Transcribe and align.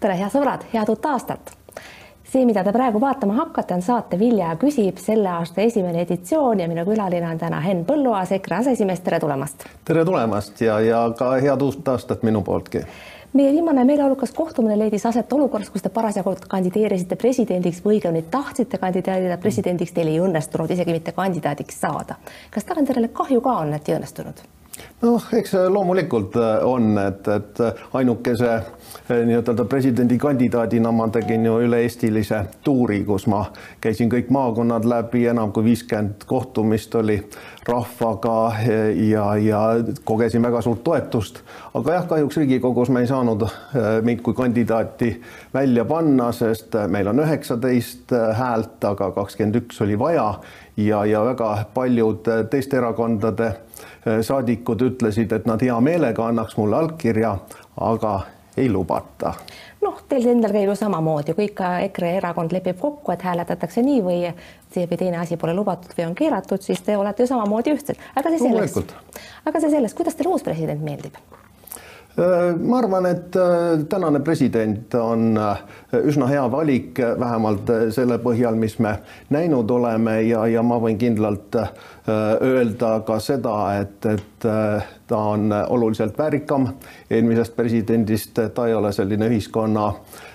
tere, 0.00 0.16
head 0.16 0.32
sõbrad, 0.32 0.64
head 0.72 0.88
uut 0.88 1.06
aastat! 1.12 1.56
see, 2.30 2.44
mida 2.46 2.62
te 2.62 2.70
praegu 2.72 3.00
vaatama 3.02 3.34
hakkate, 3.40 3.74
on 3.74 3.82
saate 3.82 4.18
Vilja 4.18 4.52
küsib 4.58 5.00
selle 5.02 5.28
aasta 5.28 5.64
esimene 5.64 6.04
editsioon 6.06 6.60
ja 6.62 6.68
minu 6.70 6.84
külaline 6.86 7.26
on 7.26 7.38
täna 7.38 7.58
Henn 7.60 7.82
Põlluaas, 7.88 8.30
EKRE 8.36 8.60
aseesimees, 8.60 9.02
tere 9.04 9.18
tulemast! 9.20 9.66
tere 9.84 10.04
tulemast 10.06 10.62
ja, 10.64 10.78
ja 10.80 11.00
ka 11.18 11.32
head 11.42 11.64
uut 11.66 11.88
aastat 11.92 12.22
minu 12.24 12.40
pooltki! 12.46 12.84
meie 13.36 13.50
viimane 13.52 13.84
meeleolukas 13.84 14.32
kohtumine 14.36 14.78
leidis 14.78 15.04
aset 15.10 15.32
olukorras, 15.32 15.68
kus 15.74 15.84
te 15.84 15.92
parasjagu 15.92 16.32
kandideerisite 16.48 17.18
presidendiks 17.20 17.82
või 17.84 17.98
õigemini 17.98 18.24
tahtsite 18.30 18.78
kandideerida 18.78 19.36
presidendiks, 19.42 19.92
teil 19.92 20.14
ei 20.14 20.22
õnnestunud 20.22 20.70
isegi 20.70 20.96
mitte 20.96 21.12
kandidaadiks 21.18 21.82
saada. 21.84 22.16
kas 22.50 22.64
tagantjärele 22.64 23.12
kahju 23.12 23.44
ka 23.44 23.58
on, 23.66 23.74
et 23.74 23.88
ei 23.88 23.98
õnnestunud? 23.98 24.46
Noh, 25.02 25.24
eks 25.32 25.54
loomulikult 25.68 26.36
äh, 26.36 26.64
on, 26.66 26.98
et, 26.98 27.28
et 27.28 27.60
ainukese 27.96 28.50
äh, 28.52 29.22
nii-ütelda 29.26 29.64
presidendikandidaadina 29.68 30.92
ma 30.92 31.08
tegin 31.12 31.46
ju 31.48 31.56
üle-eestilise 31.64 32.42
tuuri, 32.64 33.02
kus 33.08 33.26
ma 33.30 33.44
käisin 33.80 34.10
kõik 34.12 34.30
maakonnad 34.34 34.88
läbi, 34.88 35.24
enam 35.30 35.52
kui 35.56 35.70
viiskümmend 35.70 36.26
kohtumist 36.28 36.94
oli 37.00 37.18
rahvaga 37.68 38.36
ja, 38.96 39.26
ja 39.36 39.60
kogesin 40.04 40.42
väga 40.42 40.62
suurt 40.64 40.84
toetust. 40.84 41.42
aga 41.74 41.98
jah, 41.98 42.06
kahjuks 42.08 42.40
Riigikogus 42.40 42.90
me 42.90 43.04
ei 43.04 43.10
saanud 43.10 43.46
äh, 43.46 44.00
mind 44.06 44.24
kui 44.26 44.34
kandidaati 44.34 45.12
välja 45.54 45.84
panna, 45.84 46.32
sest 46.32 46.76
meil 46.88 47.08
on 47.10 47.24
üheksateist 47.24 48.14
häält, 48.36 48.84
aga 48.84 49.10
kakskümmend 49.16 49.62
üks 49.64 49.80
oli 49.84 49.98
vaja 49.98 50.34
ja, 50.86 51.04
ja 51.06 51.24
väga 51.24 51.50
paljud 51.74 52.28
teiste 52.50 52.76
erakondade 52.76 53.52
Äh, 54.06 54.22
saadikud 54.24 54.80
ütlesid, 54.80 55.32
et 55.32 55.48
nad 55.48 55.60
hea 55.60 55.74
meelega 55.84 56.24
annaks 56.30 56.56
mulle 56.56 56.78
allkirja, 56.78 57.34
aga 57.84 58.12
ei 58.56 58.70
lubata. 58.72 59.34
noh, 59.80 59.98
teil 60.08 60.26
endal 60.32 60.52
käib 60.56 60.68
ju 60.68 60.76
samamoodi, 60.76 61.34
kui 61.36 61.50
ikka 61.50 61.68
EKRE 61.88 62.14
erakond 62.16 62.52
lepib 62.52 62.80
kokku, 62.80 63.12
et 63.12 63.22
hääletatakse 63.24 63.84
nii 63.84 64.00
või 64.04 64.16
see 64.72 64.86
või 64.88 65.00
teine 65.02 65.20
asi 65.20 65.36
pole 65.40 65.52
lubatud 65.56 65.92
või 65.98 66.06
on 66.08 66.16
keelatud, 66.16 66.64
siis 66.64 66.80
te 66.84 66.96
olete 66.96 67.24
ju 67.24 67.32
samamoodi 67.32 67.76
ühtsed, 67.76 68.00
aga 68.16 68.32
see 68.32 68.40
selleks. 68.46 68.96
aga 69.44 69.60
see 69.60 69.76
sellest, 69.76 69.96
kuidas 70.00 70.16
teile 70.16 70.32
uus 70.32 70.48
president 70.48 70.84
meeldib? 70.84 71.20
Äh, 72.18 72.56
ma 72.58 72.78
arvan, 72.78 73.06
et 73.06 73.36
äh, 73.36 73.84
tänane 73.88 74.20
president 74.20 74.94
on 74.94 75.38
üsna 75.94 76.26
hea 76.26 76.42
valik, 76.50 76.98
vähemalt 76.98 77.70
selle 77.94 78.18
põhjal, 78.22 78.58
mis 78.58 78.78
me 78.82 78.96
näinud 79.30 79.70
oleme 79.70 80.20
ja, 80.26 80.46
ja 80.50 80.62
ma 80.66 80.80
võin 80.82 80.98
kindlalt 80.98 81.56
Äh, 82.10 82.36
öelda 82.40 83.00
ka 83.06 83.18
seda, 83.20 83.54
et, 83.80 84.06
et 84.08 84.44
äh, 84.48 84.86
ta 85.06 85.18
on 85.34 85.52
oluliselt 85.52 86.18
väärikam. 86.18 86.68
Eelmisest 87.10 87.56
presidendist, 87.56 88.40
ta 88.54 88.66
ei 88.66 88.74
ole 88.74 88.92
selline 88.92 89.28
ühiskonna 89.28 89.90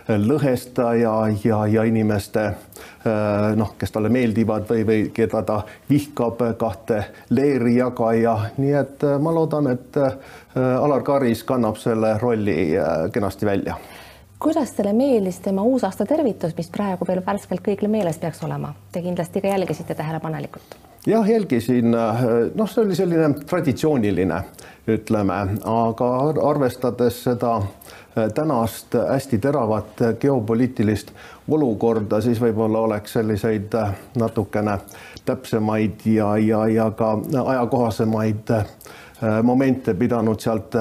lõhestaja 0.08 1.14
ja, 1.44 1.60
ja 1.68 1.84
inimeste 1.84 2.46
äh, 2.46 3.56
noh, 3.56 3.74
kes 3.80 3.92
talle 3.92 4.10
meeldivad 4.10 4.68
või, 4.70 4.86
või 4.86 5.10
keda 5.14 5.42
ta 5.48 5.60
vihkab, 5.90 6.42
kahte 6.62 7.04
leeri 7.30 7.78
jagaja, 7.80 8.38
nii 8.58 8.74
et 8.80 9.06
ma 9.22 9.34
loodan, 9.34 9.72
et 9.74 10.02
Alar 10.56 11.04
Karis 11.04 11.44
kannab 11.44 11.78
selle 11.82 12.16
rolli 12.22 12.74
kenasti 13.14 13.46
välja. 13.46 13.76
Kuidas 14.40 14.72
teile 14.76 14.94
meeldis 14.94 15.40
tema 15.40 15.64
uusaasta 15.64 16.06
tervitus, 16.06 16.54
mis 16.58 16.68
praegu 16.70 17.08
veel 17.08 17.22
värskelt 17.26 17.64
kõigile 17.66 17.88
meeles 17.90 18.18
peaks 18.20 18.44
olema? 18.44 18.74
Te 18.92 19.02
kindlasti 19.02 19.42
ka 19.42 19.48
jälgisite 19.48 19.96
tähelepanelikult. 19.96 20.76
Jah, 21.08 21.30
jälgisin, 21.30 21.92
noh, 21.92 22.70
see 22.70 22.82
oli 22.84 22.96
selline 22.98 23.30
traditsiooniline, 23.46 24.40
ütleme, 24.90 25.38
aga 25.70 26.10
arvestades 26.50 27.20
seda 27.28 27.56
äh, 27.62 27.96
tänast 28.34 28.96
hästi 29.10 29.38
teravat 29.38 30.02
geopoliitilist 30.20 31.12
olukorda, 31.48 32.22
siis 32.22 32.42
võib-olla 32.42 32.80
oleks 32.80 33.14
selliseid 33.14 33.74
äh, 33.76 33.92
natukene 34.18 34.78
täpsemaid 35.26 36.06
ja, 36.06 36.38
ja, 36.38 36.68
ja 36.68 36.92
ka 36.92 37.18
ajakohasemaid 37.46 38.52
äh, 38.52 38.66
momente 39.44 39.94
pidanud 39.94 40.40
sealt 40.40 40.76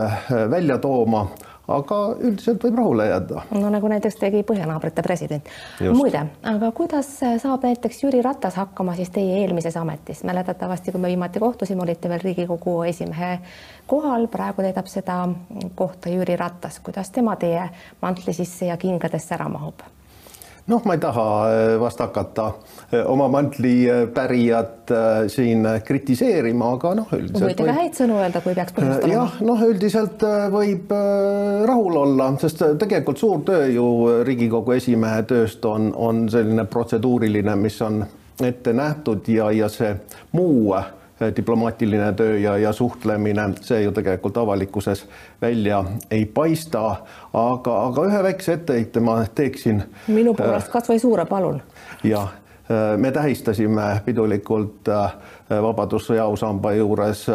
välja 0.50 0.78
tooma 0.78 1.28
aga 1.69 1.98
üldiselt 2.20 2.64
võib 2.64 2.76
rahule 2.78 3.06
jääda. 3.08 3.42
no 3.56 3.70
nagu 3.72 3.88
näiteks 3.88 4.16
tegi 4.20 4.42
põhjanaabrite 4.47 5.02
president. 5.02 5.48
muide, 5.80 6.26
aga 6.42 6.70
kuidas 6.76 7.08
saab 7.42 7.64
näiteks 7.64 8.02
Jüri 8.04 8.22
Ratas 8.22 8.58
hakkama 8.60 8.97
siis 8.97 9.10
teie 9.10 9.41
eelmises 9.41 9.76
ametis? 9.76 10.24
mäletatavasti, 10.24 10.92
kui 10.92 11.00
me 11.00 11.08
viimati 11.08 11.41
kohtusime, 11.41 11.82
olite 11.82 12.08
veel 12.08 12.20
Riigikogu 12.24 12.82
esimehe 12.82 13.38
kohal, 13.86 14.28
praegu 14.28 14.62
täidab 14.62 14.86
seda 14.86 15.28
kohta 15.74 16.12
Jüri 16.12 16.36
Ratas. 16.36 16.80
kuidas 16.80 17.10
tema 17.10 17.36
teie 17.36 17.69
mantli 18.03 18.32
sisse 18.32 18.66
ja 18.66 18.76
kingadesse 18.76 19.34
ära 19.34 19.48
mahub? 19.48 19.80
Noh, 20.66 20.80
ma 20.84 20.97
ei 20.97 21.00
taha 21.00 21.26
äh, 21.48 21.75
vast 21.80 22.00
hakata 22.00 22.47
äh, 22.92 23.04
oma 23.10 23.28
mantli 23.28 23.75
äh, 23.91 24.06
pärijat 24.14 24.91
siin 25.32 25.64
kritiseerima, 25.84 26.72
aga 26.76 26.91
noh, 26.98 27.12
üldiselt. 27.16 27.44
võite 27.47 27.66
ka 27.69 27.76
häid 27.78 27.94
sõnu 27.97 28.19
öelda, 28.20 28.42
kui 28.44 28.56
peaks 28.56 28.74
põhjust 28.76 29.06
olema. 29.06 29.14
jah, 29.14 29.38
noh, 29.48 29.62
üldiselt 29.69 30.24
võib 30.53 30.92
rahul 31.70 32.00
olla, 32.03 32.28
sest 32.42 32.64
tegelikult 32.80 33.20
suur 33.20 33.41
töö 33.47 33.70
ju 33.72 33.86
Riigikogu 34.28 34.76
esimehe 34.76 35.22
tööst 35.28 35.64
on, 35.69 35.88
on 35.97 36.26
selline 36.32 36.66
protseduuriline, 36.69 37.56
mis 37.60 37.80
on 37.84 38.04
ette 38.44 38.74
nähtud 38.76 39.28
ja, 39.32 39.48
ja 39.54 39.70
see 39.72 39.94
muu 40.36 40.74
Eh, 40.74 40.91
diplomaatiline 41.36 42.12
töö 42.12 42.38
ja, 42.38 42.56
ja 42.58 42.72
suhtlemine, 42.72 43.48
see 43.60 43.82
ju 43.82 43.92
tegelikult 43.92 44.36
avalikkuses 44.36 45.06
välja 45.42 45.84
ei 46.10 46.26
paista. 46.26 46.97
aga, 47.32 47.76
aga 47.86 48.06
ühe 48.06 48.22
väikse 48.22 48.52
etteheite 48.52 49.00
ma 49.00 49.24
teeksin. 49.34 49.82
minu 50.06 50.34
eh, 50.34 50.36
poolest 50.36 50.72
kasvõi 50.72 50.98
suure, 50.98 51.26
palun. 51.26 51.62
jah, 52.04 52.34
eh, 52.69 52.97
me 52.97 53.12
tähistasime 53.12 54.00
pidulikult 54.04 54.91
Vabadussõja 55.50 56.24
ausamba 56.24 56.72
juures 56.72 57.26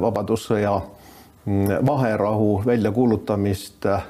Vabadussõja 0.00 0.80
mm, 1.44 1.86
vaherahu 1.86 2.62
väljakuulutamist 2.66 3.86
Äh, 3.86 4.02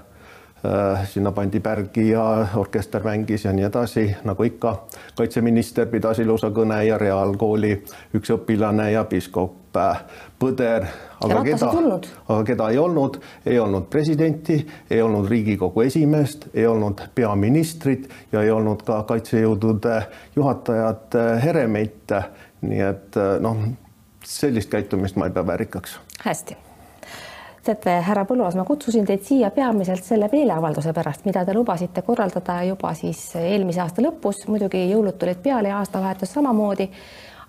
sinna 1.05 1.33
pandi 1.33 1.61
pärgi 1.61 2.09
ja 2.11 2.47
orkester 2.57 3.03
mängis 3.05 3.45
ja 3.45 3.53
nii 3.53 3.65
edasi, 3.65 4.17
nagu 4.25 4.43
ikka. 4.43 4.87
kaitseminister 5.15 5.87
pidas 5.87 6.19
ilusa 6.19 6.51
kõne 6.51 6.81
ja 6.87 6.99
reaalkooli 6.99 7.73
üks 8.15 8.33
õpilane 8.35 8.91
ja 8.93 9.05
piiskop 9.05 9.77
äh, 9.77 10.03
Põder. 10.39 10.87
aga 11.25 11.43
keda, 11.45 11.71
aga 12.29 12.43
keda 12.45 12.69
ei 12.71 12.79
olnud, 12.79 13.21
ei 13.47 13.59
olnud 13.59 13.87
presidenti, 13.91 14.67
ei 14.91 15.03
olnud 15.03 15.31
Riigikogu 15.31 15.81
esimeest, 15.87 16.49
ei 16.55 16.67
olnud 16.67 17.03
peaministrit 17.15 18.11
ja 18.33 18.43
ei 18.43 18.51
olnud 18.51 18.83
ka 18.83 19.03
kaitsejõudude 19.03 20.03
juhatajat 20.37 21.15
äh, 21.15 21.45
Heremit. 21.45 22.15
nii 22.61 22.81
et 22.83 23.15
noh, 23.41 23.69
sellist 24.25 24.71
käitumist 24.71 25.17
ma 25.17 25.31
ei 25.31 25.31
pea 25.31 25.47
väärikaks. 25.47 26.01
hästi 26.25 26.68
teate, 27.69 27.99
härra 28.05 28.25
Põlluaas, 28.29 28.57
ma 28.59 28.65
kutsusin 28.69 29.07
teid 29.09 29.25
siia 29.27 29.51
peamiselt 29.55 30.05
selle 30.07 30.31
meeleavalduse 30.33 30.95
pärast, 30.97 31.27
mida 31.29 31.45
te 31.45 31.55
lubasite 31.57 32.03
korraldada 32.07 32.63
juba 32.69 32.95
siis 32.99 33.21
eelmise 33.41 33.85
aasta 33.85 34.05
lõpus, 34.05 34.47
muidugi 34.49 34.87
jõulud 34.91 35.19
tulid 35.21 35.43
peale 35.45 35.73
ja 35.73 35.79
aastavahetus 35.83 36.33
samamoodi. 36.39 36.91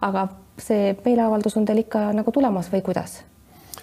aga 0.02 0.28
see 0.59 0.96
meeleavaldus 1.06 1.57
on 1.57 1.66
teil 1.66 1.84
ikka 1.84 2.12
nagu 2.16 2.31
tulemas 2.31 2.72
või 2.72 2.81
kuidas? 2.81 3.19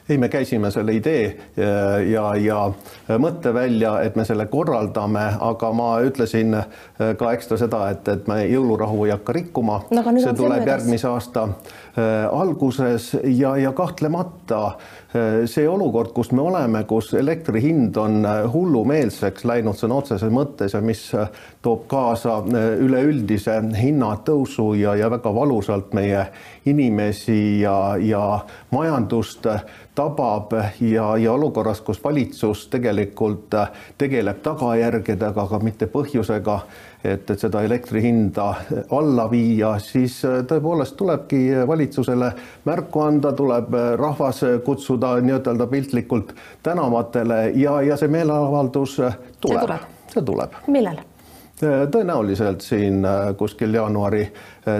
ei, 0.08 0.18
me 0.18 0.28
käisime 0.28 0.70
selle 0.70 0.94
idee 0.94 1.36
ja, 1.56 2.34
ja, 2.34 2.70
ja 3.08 3.18
mõtte 3.18 3.54
välja, 3.54 3.96
et 4.06 4.16
me 4.16 4.24
selle 4.24 4.46
korraldame, 4.46 5.24
aga 5.40 5.72
ma 5.74 5.88
ütlesin 6.06 6.54
ka 7.18 7.32
ekstra 7.34 7.58
seda, 7.58 7.88
et, 7.90 8.08
et 8.08 8.28
me 8.30 8.42
jõulurahu 8.46 9.06
ei 9.06 9.14
hakka 9.16 9.34
rikkuma 9.36 9.80
no,. 9.90 10.04
see 10.22 10.36
tuleb 10.38 10.66
järgmise 10.68 11.08
aasta 11.10 11.48
alguses 12.30 13.12
ja, 13.24 13.56
ja 13.56 13.72
kahtlemata 13.72 14.76
see 15.46 15.68
olukord, 15.68 16.12
kus 16.16 16.32
me 16.32 16.42
oleme, 16.44 16.82
kus 16.88 17.12
elektri 17.18 17.62
hind 17.64 17.96
on 18.00 18.20
äh, 18.26 18.42
hullumeelseks 18.52 19.46
läinud 19.48 19.78
sõna 19.78 20.00
otseses 20.02 20.32
mõttes 20.32 20.76
ja 20.76 20.82
mis 20.84 21.02
toob 21.64 21.86
kaasa 21.90 22.38
üleüldise 22.82 23.58
hinnatõusu 23.76 24.72
ja, 24.80 24.96
ja 24.98 25.10
väga 25.10 25.32
valusalt 25.34 25.94
meie 25.96 26.26
inimesi 26.66 27.60
ja, 27.62 27.96
ja 28.00 28.22
majandust 28.70 29.46
tabab 29.96 30.52
ja, 30.80 31.16
ja 31.16 31.32
olukorras, 31.32 31.80
kus 31.80 32.02
valitsus 32.04 32.66
tegelikult 32.72 33.54
tegeleb 33.98 34.42
tagajärgedega, 34.44 35.46
aga 35.46 35.60
mitte 35.64 35.88
põhjusega, 35.88 36.58
et, 37.04 37.30
et 37.30 37.40
seda 37.40 37.62
elektri 37.64 38.02
hinda 38.04 38.48
alla 38.92 39.24
viia, 39.30 39.76
siis 39.80 40.18
tõepoolest 40.50 40.98
tulebki 41.00 41.40
valitsusele 41.68 42.30
märku 42.68 43.06
anda, 43.06 43.32
tuleb 43.36 43.72
rahvas 43.96 44.42
kutsuda 44.66 45.05
nii-ütelda 45.22 45.66
piltlikult 45.66 46.34
tänavatele 46.62 47.42
ja, 47.54 47.80
ja 47.82 47.96
see 47.96 48.08
meeleavaldus 48.12 48.96
tuleb, 49.40 49.76
see 50.12 50.22
tuleb. 50.22 50.58
millal? 50.66 51.02
Tõenäoliselt 51.60 52.60
siin 52.60 53.06
kuskil 53.36 53.74
jaanuari 53.74 54.32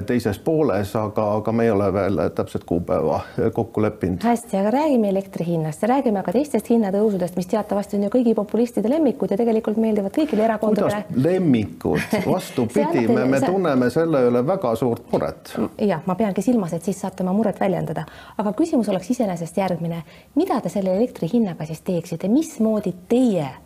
teises 0.06 0.38
pooles, 0.38 0.90
aga, 0.96 1.24
aga 1.38 1.52
me 1.52 1.64
ei 1.64 1.70
ole 1.70 1.86
veel 1.92 2.20
täpset 2.34 2.64
kuupäeva 2.66 3.20
kokku 3.52 3.82
leppinud. 3.82 4.24
hästi, 4.24 4.56
aga 4.56 4.70
räägime 4.70 5.08
elektri 5.08 5.46
hinnast 5.46 5.82
ja 5.82 5.88
räägime 5.88 6.22
ka 6.26 6.32
teistest 6.36 6.70
hinnatõusudest, 6.70 7.36
mis 7.36 7.46
teatavasti 7.46 7.96
on 7.96 8.06
ju 8.08 8.10
kõigi 8.12 8.34
populistide 8.34 8.90
lemmikud 8.90 9.30
ja 9.30 9.38
tegelikult 9.40 9.80
meeldivad 9.80 10.12
kõigile 10.16 10.44
erakondadele. 10.44 11.04
lemmikud, 11.14 12.00
vastupidi, 12.34 13.06
me, 13.08 13.24
me 13.24 13.40
tunneme 13.40 13.90
selle 13.90 14.26
üle 14.28 14.46
väga 14.46 14.74
suurt 14.76 15.12
muret. 15.12 15.54
jah, 15.80 16.02
ma 16.06 16.14
peangi 16.14 16.42
silmas, 16.42 16.74
et 16.76 16.84
siis 16.84 17.00
saate 17.00 17.24
oma 17.24 17.32
muret 17.36 17.60
väljendada, 17.60 18.04
aga 18.36 18.52
küsimus 18.58 18.90
oleks 18.92 19.10
iseenesest 19.16 19.56
järgmine. 19.56 20.02
mida 20.34 20.60
te 20.60 20.68
selle 20.68 20.96
elektri 20.96 21.30
hinnaga 21.32 21.64
siis 21.64 21.80
teeksite, 21.86 22.28
mismoodi 22.28 22.94
teie 23.08 23.46
Äh, 23.46 23.65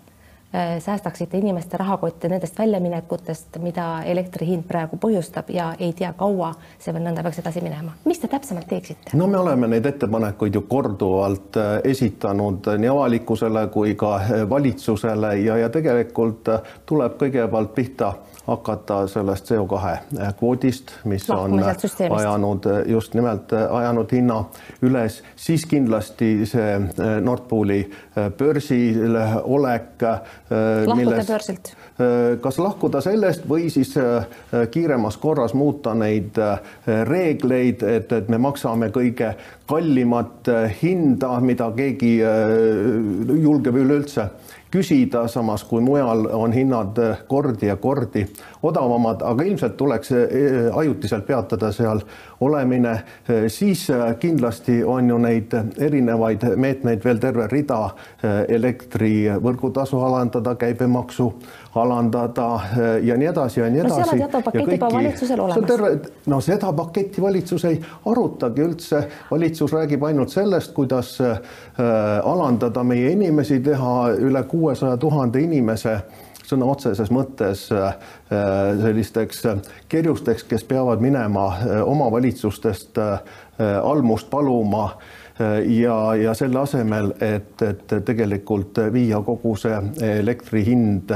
säästaksite 0.79 1.39
inimeste 1.39 1.77
rahakotte 1.77 2.29
nendest 2.29 2.59
väljaminekutest, 2.59 3.59
mida 3.63 4.03
elektri 4.03 4.47
hind 4.47 4.65
praegu 4.69 4.99
põhjustab 4.99 5.51
ja 5.55 5.69
ei 5.79 5.93
tea, 5.93 6.13
kaua 6.19 6.53
see 6.79 6.95
veel 6.95 7.05
nõnda 7.05 7.23
peaks 7.23 7.39
edasi 7.39 7.63
minema. 7.63 7.93
mis 8.05 8.19
te 8.19 8.29
täpsemalt 8.29 8.67
teeksite? 8.69 9.15
no 9.15 9.27
me 9.31 9.39
oleme 9.39 9.69
neid 9.71 9.87
ettepanekuid 9.87 10.55
ju 10.55 10.65
korduvalt 10.69 11.57
äh, 11.57 11.71
esitanud 11.85 12.67
nii 12.79 12.91
avalikkusele 12.91 13.67
kui 13.75 13.95
ka 13.95 14.17
äh, 14.17 14.49
valitsusele 14.51 15.37
ja, 15.45 15.57
ja 15.57 15.71
tegelikult 15.71 16.51
tuleb 16.87 17.17
kõigepealt 17.23 17.75
pihta 17.75 18.13
hakata 18.47 19.07
sellest 19.07 19.51
CO2 19.51 19.97
kvoodist, 20.39 20.93
mis 21.05 21.29
no, 21.29 21.43
on 21.43 21.61
ajanud 22.17 22.67
just 22.87 23.15
nimelt 23.15 23.53
ajanud 23.53 24.13
hinna 24.13 24.39
üles, 24.83 25.21
siis 25.37 25.67
kindlasti 25.69 26.47
see 26.49 26.79
Nord 27.21 27.47
Pooli 27.49 27.83
börsil 28.39 29.17
olek 29.45 30.03
lahkuda 30.03 31.25
börsilt? 31.33 31.73
Äh, 32.01 32.39
kas 32.41 32.59
lahkuda 32.59 33.03
sellest 33.05 33.45
või 33.49 33.69
siis 33.71 33.93
kiiremas 34.71 35.21
korras 35.21 35.55
muuta 35.55 35.95
neid 35.95 36.39
reegleid, 36.87 37.83
et, 37.83 38.13
et 38.13 38.29
me 38.33 38.41
maksame 38.41 38.89
kõige 38.95 39.35
kallimat 39.71 40.49
hinda, 40.81 41.37
mida 41.45 41.69
keegi 41.77 42.17
julgeb 42.21 43.77
üleüldse 43.85 44.31
küsida, 44.71 45.27
samas 45.29 45.65
kui 45.65 45.83
mujal 45.83 46.27
on 46.37 46.53
hinnad 46.53 46.99
kordi 47.29 47.67
ja 47.67 47.77
kordi 47.77 48.27
odavamad, 48.63 49.23
aga 49.27 49.47
ilmselt 49.47 49.77
tuleks 49.77 50.13
ajutiselt 50.77 51.27
peatada 51.27 51.73
seal 51.75 52.03
olemine, 52.41 53.01
siis 53.49 53.89
kindlasti 54.19 54.85
on 54.85 55.09
ju 55.09 55.19
neid 55.19 55.53
erinevaid 55.79 56.45
meetmeid 56.57 57.05
veel 57.05 57.19
terve 57.21 57.47
rida, 57.53 57.81
elektri 58.49 59.29
võrgutasu 59.43 60.01
alandada, 60.05 60.55
käibemaksu 60.61 61.29
alandada 61.75 62.49
ja 63.03 63.17
nii 63.17 63.29
edasi 63.31 63.61
ja 63.61 63.69
nii 63.71 63.85
edasi. 63.85 64.01
no 64.01 64.05
seal 64.05 64.15
on 64.15 64.23
teatav 64.25 64.43
pakett 64.49 64.73
juba 64.73 64.91
valitsusel 64.93 65.41
olemas. 65.41 66.09
no 66.27 66.41
seda 66.41 66.73
paketti 66.73 67.23
valitsus 67.23 67.65
ei 67.65 67.81
arutagi 68.07 68.65
üldse, 68.65 69.05
valitsus 69.31 69.73
räägib 69.73 70.09
ainult 70.09 70.33
sellest, 70.33 70.73
kuidas 70.75 71.19
alandada 72.25 72.85
meie 72.85 73.13
inimesi, 73.13 73.61
teha 73.61 73.95
üle 74.17 74.43
kuuesaja 74.49 74.97
tuhande 74.97 75.41
inimese 75.45 76.01
sõna 76.51 76.69
otseses 76.71 77.13
mõttes 77.15 77.67
äh, 77.75 77.95
sellisteks 78.83 79.45
kerjusteks, 79.91 80.45
kes 80.51 80.67
peavad 80.69 81.03
minema 81.03 81.47
äh, 81.55 81.81
omavalitsustest 81.85 82.99
almust 83.61 84.31
paluma 84.33 84.87
ja, 85.69 85.97
ja 86.17 86.33
selle 86.33 86.63
asemel, 86.63 87.11
et, 87.21 87.61
et 87.61 87.93
tegelikult 88.09 88.79
viia 88.93 89.21
kogu 89.25 89.53
see 89.61 89.77
elektri 90.17 90.63
hind 90.65 91.13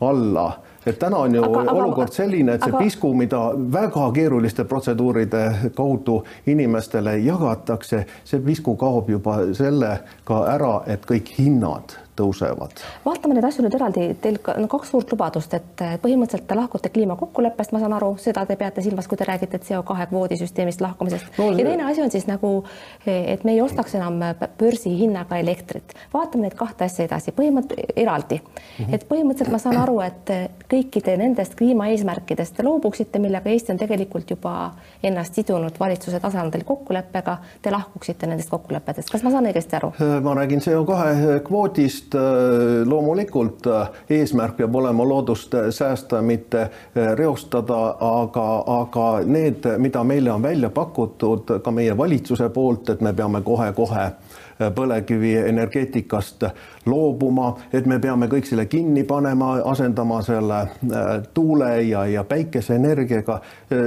alla. 0.00 0.46
Et 0.86 0.98
täna 0.98 1.16
on 1.16 1.34
ju 1.34 1.42
aga, 1.44 1.60
olukord 1.72 2.08
aga, 2.08 2.16
selline, 2.16 2.56
et 2.56 2.64
see 2.64 2.72
aga, 2.72 2.80
pisku, 2.82 3.12
mida 3.14 3.40
väga 3.74 4.08
keeruliste 4.16 4.64
protseduuride 4.66 5.42
kaudu 5.76 6.22
inimestele 6.50 7.18
jagatakse, 7.22 8.02
see 8.26 8.42
pisku 8.42 8.74
kaob 8.80 9.10
juba 9.12 9.38
sellega 9.54 10.40
ära, 10.56 10.80
et 10.90 11.06
kõik 11.06 11.30
hinnad 11.38 11.94
tõusevad. 12.22 12.82
vaatame 13.04 13.36
neid 13.36 13.46
asju 13.48 13.64
nüüd 13.66 13.76
eraldi, 13.78 14.08
teil 14.22 14.38
on 14.54 14.68
kaks 14.70 14.92
suurt 14.94 15.12
lubadust, 15.12 15.54
et 15.58 15.84
põhimõtteliselt 16.02 16.48
te 16.48 16.58
lahkute 16.58 16.92
kliimakokkuleppest, 16.94 17.74
ma 17.74 17.82
saan 17.82 17.96
aru, 17.98 18.14
seda 18.22 18.44
te 18.46 18.56
peate 18.60 18.84
silmas, 18.84 19.08
kui 19.10 19.18
te 19.20 19.26
räägite 19.28 19.60
CO2 19.66 20.08
kvoodisüsteemist 20.12 20.84
lahkumisest 20.84 21.38
no,. 21.38 21.50
ja 21.52 21.66
teine 21.66 21.86
asi 21.90 22.02
on 22.02 22.10
siis 22.10 22.26
nagu, 22.30 22.52
et 23.06 23.44
me 23.44 23.56
ei 23.56 23.62
ostaks 23.64 23.96
enam 23.98 24.20
börsihinnaga 24.58 25.38
elektrit. 25.42 25.94
vaatame 26.14 26.46
neid 26.46 26.56
kahte 26.58 26.86
asja 26.86 27.06
edasi, 27.08 27.34
põhimõtt 27.36 27.74
eraldi 27.96 28.38
mm, 28.38 28.62
-hmm. 28.78 28.94
et 28.94 29.06
põhimõtteliselt 29.08 29.52
ma 29.52 29.62
saan 29.62 29.80
aru, 29.82 30.00
et 30.04 30.32
kõikide 30.70 31.16
nendest 31.20 31.56
kliimaeesmärkidest 31.58 32.56
te 32.56 32.66
loobuksite, 32.66 33.18
millega 33.18 33.50
Eesti 33.50 33.72
on 33.72 33.80
tegelikult 33.80 34.30
juba 34.30 34.54
ennast 35.02 35.34
sidunud 35.34 35.78
valitsuse 35.80 36.20
tasandil 36.20 36.64
kokkuleppega, 36.64 37.38
te 37.62 37.70
lahkuksite 37.70 38.26
nendest 38.26 38.50
kokkulepetest, 38.50 39.10
kas 39.10 39.22
ma 39.22 39.34
saan 39.34 39.50
õigesti 39.50 39.78
aru? 39.80 39.92
ma 40.22 40.34
räägin 40.34 40.60
CO2 40.60 41.40
kvoodist 41.46 42.11
sest 42.12 42.14
äh, 42.14 42.88
loomulikult 42.88 43.66
äh, 43.66 43.88
eesmärk 44.10 44.56
peab 44.56 44.74
olema 44.74 45.04
loodust 45.04 45.54
äh, 45.54 45.70
säästa, 45.70 46.22
mitte 46.22 46.70
reostada, 46.94 47.96
aga, 48.00 48.64
aga 48.66 49.24
need, 49.24 49.66
mida 49.78 50.04
meile 50.04 50.32
on 50.32 50.42
välja 50.42 50.70
pakutud 50.70 51.60
ka 51.64 51.70
meie 51.70 51.96
valitsuse 51.96 52.48
poolt, 52.48 52.88
et 52.88 53.00
me 53.00 53.12
peame 53.12 53.42
kohe-kohe 53.42 54.10
põlevkivienergeetikast 54.74 56.46
loobuma, 56.86 57.54
et 57.72 57.86
me 57.86 57.98
peame 57.98 58.28
kõik 58.30 58.48
selle 58.48 58.66
kinni 58.66 59.04
panema, 59.04 59.54
asendama 59.64 60.22
selle 60.22 60.62
tuule 61.34 61.74
ja, 61.82 62.06
ja 62.06 62.24
päikeseenergiaga. 62.24 63.40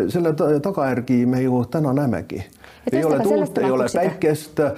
selle 0.10 0.34
tagajärgi 0.62 1.26
me 1.26 1.42
ju 1.42 1.66
täna 1.72 1.94
näemegi. 1.94 2.44
Ei 2.92 3.06
ole 3.06 3.20
tuult, 3.20 3.58
ei 3.58 3.72
ole 3.72 3.86
päikest, 3.94 4.60
äh, 4.60 4.74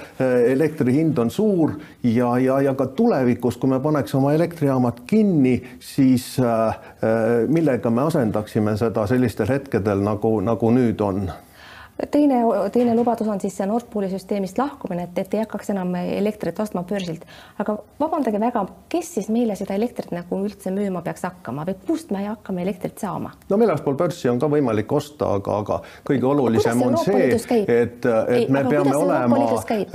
elektri 0.52 0.94
hind 0.94 1.18
on 1.18 1.32
suur 1.32 1.74
ja, 2.04 2.38
ja, 2.40 2.62
ja 2.62 2.74
ka 2.76 2.86
tulevikus, 2.96 3.58
kui 3.58 3.70
me 3.70 3.80
paneks 3.84 4.16
oma 4.16 4.32
elektrijaamad 4.34 5.04
kinni, 5.08 5.58
siis 5.80 6.38
äh, 6.40 6.68
äh, 6.68 6.78
millega 7.48 7.92
me 7.92 8.06
asendaksime 8.08 8.78
seda 8.80 9.08
sellistel 9.08 9.52
hetkedel, 9.52 10.00
nagu, 10.04 10.38
nagu 10.40 10.72
nüüd 10.72 11.04
on 11.04 11.28
teine, 12.12 12.42
teine 12.72 12.96
lubadus 12.96 13.28
on 13.28 13.42
siis 13.42 13.58
see 13.58 13.68
Nord 13.68 13.88
Pooli 13.94 14.10
süsteemist 14.12 14.58
lahkumine, 14.58 15.08
et, 15.08 15.18
et 15.18 15.34
ei 15.34 15.42
hakkaks 15.44 15.72
enam 15.74 15.96
elektrit 15.98 16.60
ostma 16.60 16.84
börsilt. 16.88 17.26
aga 17.60 17.78
vabandage 18.00 18.40
väga, 18.40 18.66
kes 18.90 19.14
siis 19.18 19.30
meile 19.34 19.56
seda 19.58 19.74
elektrit 19.74 20.12
nagu 20.14 20.42
üldse 20.46 20.72
müüma 20.74 21.02
peaks 21.06 21.26
hakkama 21.26 21.66
või 21.68 21.78
kust 21.88 22.12
me 22.14 22.24
hakkame 22.26 22.62
elektrit 22.62 23.00
saama? 23.02 23.32
no 23.50 23.60
väljaspool 23.60 23.98
börsi 23.98 24.30
on 24.30 24.40
ka 24.40 24.50
võimalik 24.52 24.92
osta, 24.94 25.32
aga, 25.40 25.58
aga 25.64 25.80
kõige 26.08 26.30
olulisem 26.30 26.84
on 26.86 26.98
see, 27.02 27.32
et, 27.34 27.66
et 27.68 28.10
ei, 28.36 28.46
me 28.54 28.64
peame 28.70 28.96
olema 28.96 29.42
äh, 29.58 29.90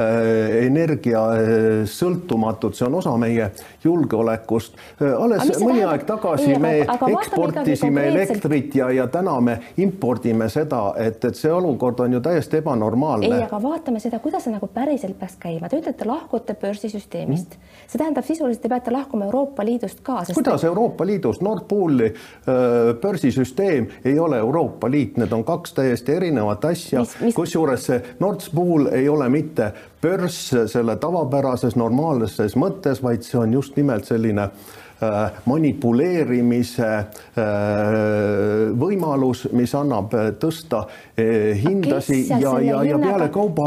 energia 0.67 1.23
äh, 1.37 1.85
sõltumatud, 1.89 2.75
see 2.77 2.87
on 2.89 2.99
osa 2.99 3.15
meie 3.21 3.51
julgeolekust. 3.85 4.75
Äh, 4.99 5.15
alles 5.15 5.63
mõni 5.63 5.85
aeg 5.87 6.07
tagasi 6.09 6.51
ei, 6.55 6.59
me 6.63 6.75
aga, 6.83 6.99
aga 6.99 7.13
eksportisime 7.15 8.07
elektrit 8.11 8.75
ja, 8.79 8.91
ja 8.95 9.07
täna 9.13 9.39
me 9.45 9.59
impordime 9.83 10.49
seda, 10.53 10.85
et, 10.99 11.23
et 11.25 11.39
see 11.39 11.53
olukord 11.53 11.92
olukord 11.93 12.07
on 12.07 12.13
ju 12.13 12.21
täiesti 12.21 12.57
ebanormaalne. 12.57 13.27
ei, 13.27 13.43
aga 13.43 13.63
vaatame 13.63 14.01
seda, 14.01 14.19
kuidas 14.19 14.45
see 14.45 14.53
nagu 14.53 14.67
päriselt 14.67 15.19
peaks 15.19 15.37
käima. 15.41 15.69
Te 15.69 15.79
ütlete, 15.81 16.07
lahkute 16.07 16.55
börsisüsteemist 16.55 17.57
mm.. 17.57 17.73
see 17.87 17.99
tähendab 17.99 18.25
sisuliselt 18.25 18.63
te 18.63 18.69
peate 18.69 18.91
lahkuma 18.91 19.25
Euroopa 19.25 19.65
Liidust 19.65 20.01
ka 20.03 20.25
sest.... 20.25 20.35
kuidas 20.39 20.65
Euroopa 20.65 21.07
Liidust, 21.07 21.43
Nord 21.43 21.67
Pooli 21.69 22.13
börsisüsteem 23.03 23.89
ei 24.05 24.19
ole 24.19 24.39
Euroopa 24.39 24.91
Liit, 24.91 25.17
need 25.17 25.33
on 25.33 25.45
kaks 25.45 25.73
täiesti 25.73 26.17
erinevat 26.17 26.65
asja, 26.65 27.05
kusjuures 27.35 27.87
see 27.87 28.03
Nord 28.21 28.49
Pool 28.55 28.89
ei 28.93 29.09
ole 29.09 29.29
mitte 29.29 29.73
börs 30.03 30.39
selle 30.67 30.97
tavapärases 30.97 31.77
normaalses 31.77 32.57
mõttes, 32.57 33.03
vaid 33.03 33.23
see 33.27 33.39
on 33.39 33.53
just 33.53 33.77
nimelt 33.77 34.09
selline 34.09 34.51
Äh, 34.51 34.82
manipuleerimise 35.45 36.89
äh, 36.89 37.07
võimalus, 38.79 39.47
mis 39.57 39.75
annab 39.75 40.15
äh, 40.15 40.31
tõsta 40.41 40.85
hindasi 41.17 42.23
ja, 42.31 42.55
ja, 42.63 42.83
ja 42.87 42.99
pealekauba 42.99 43.67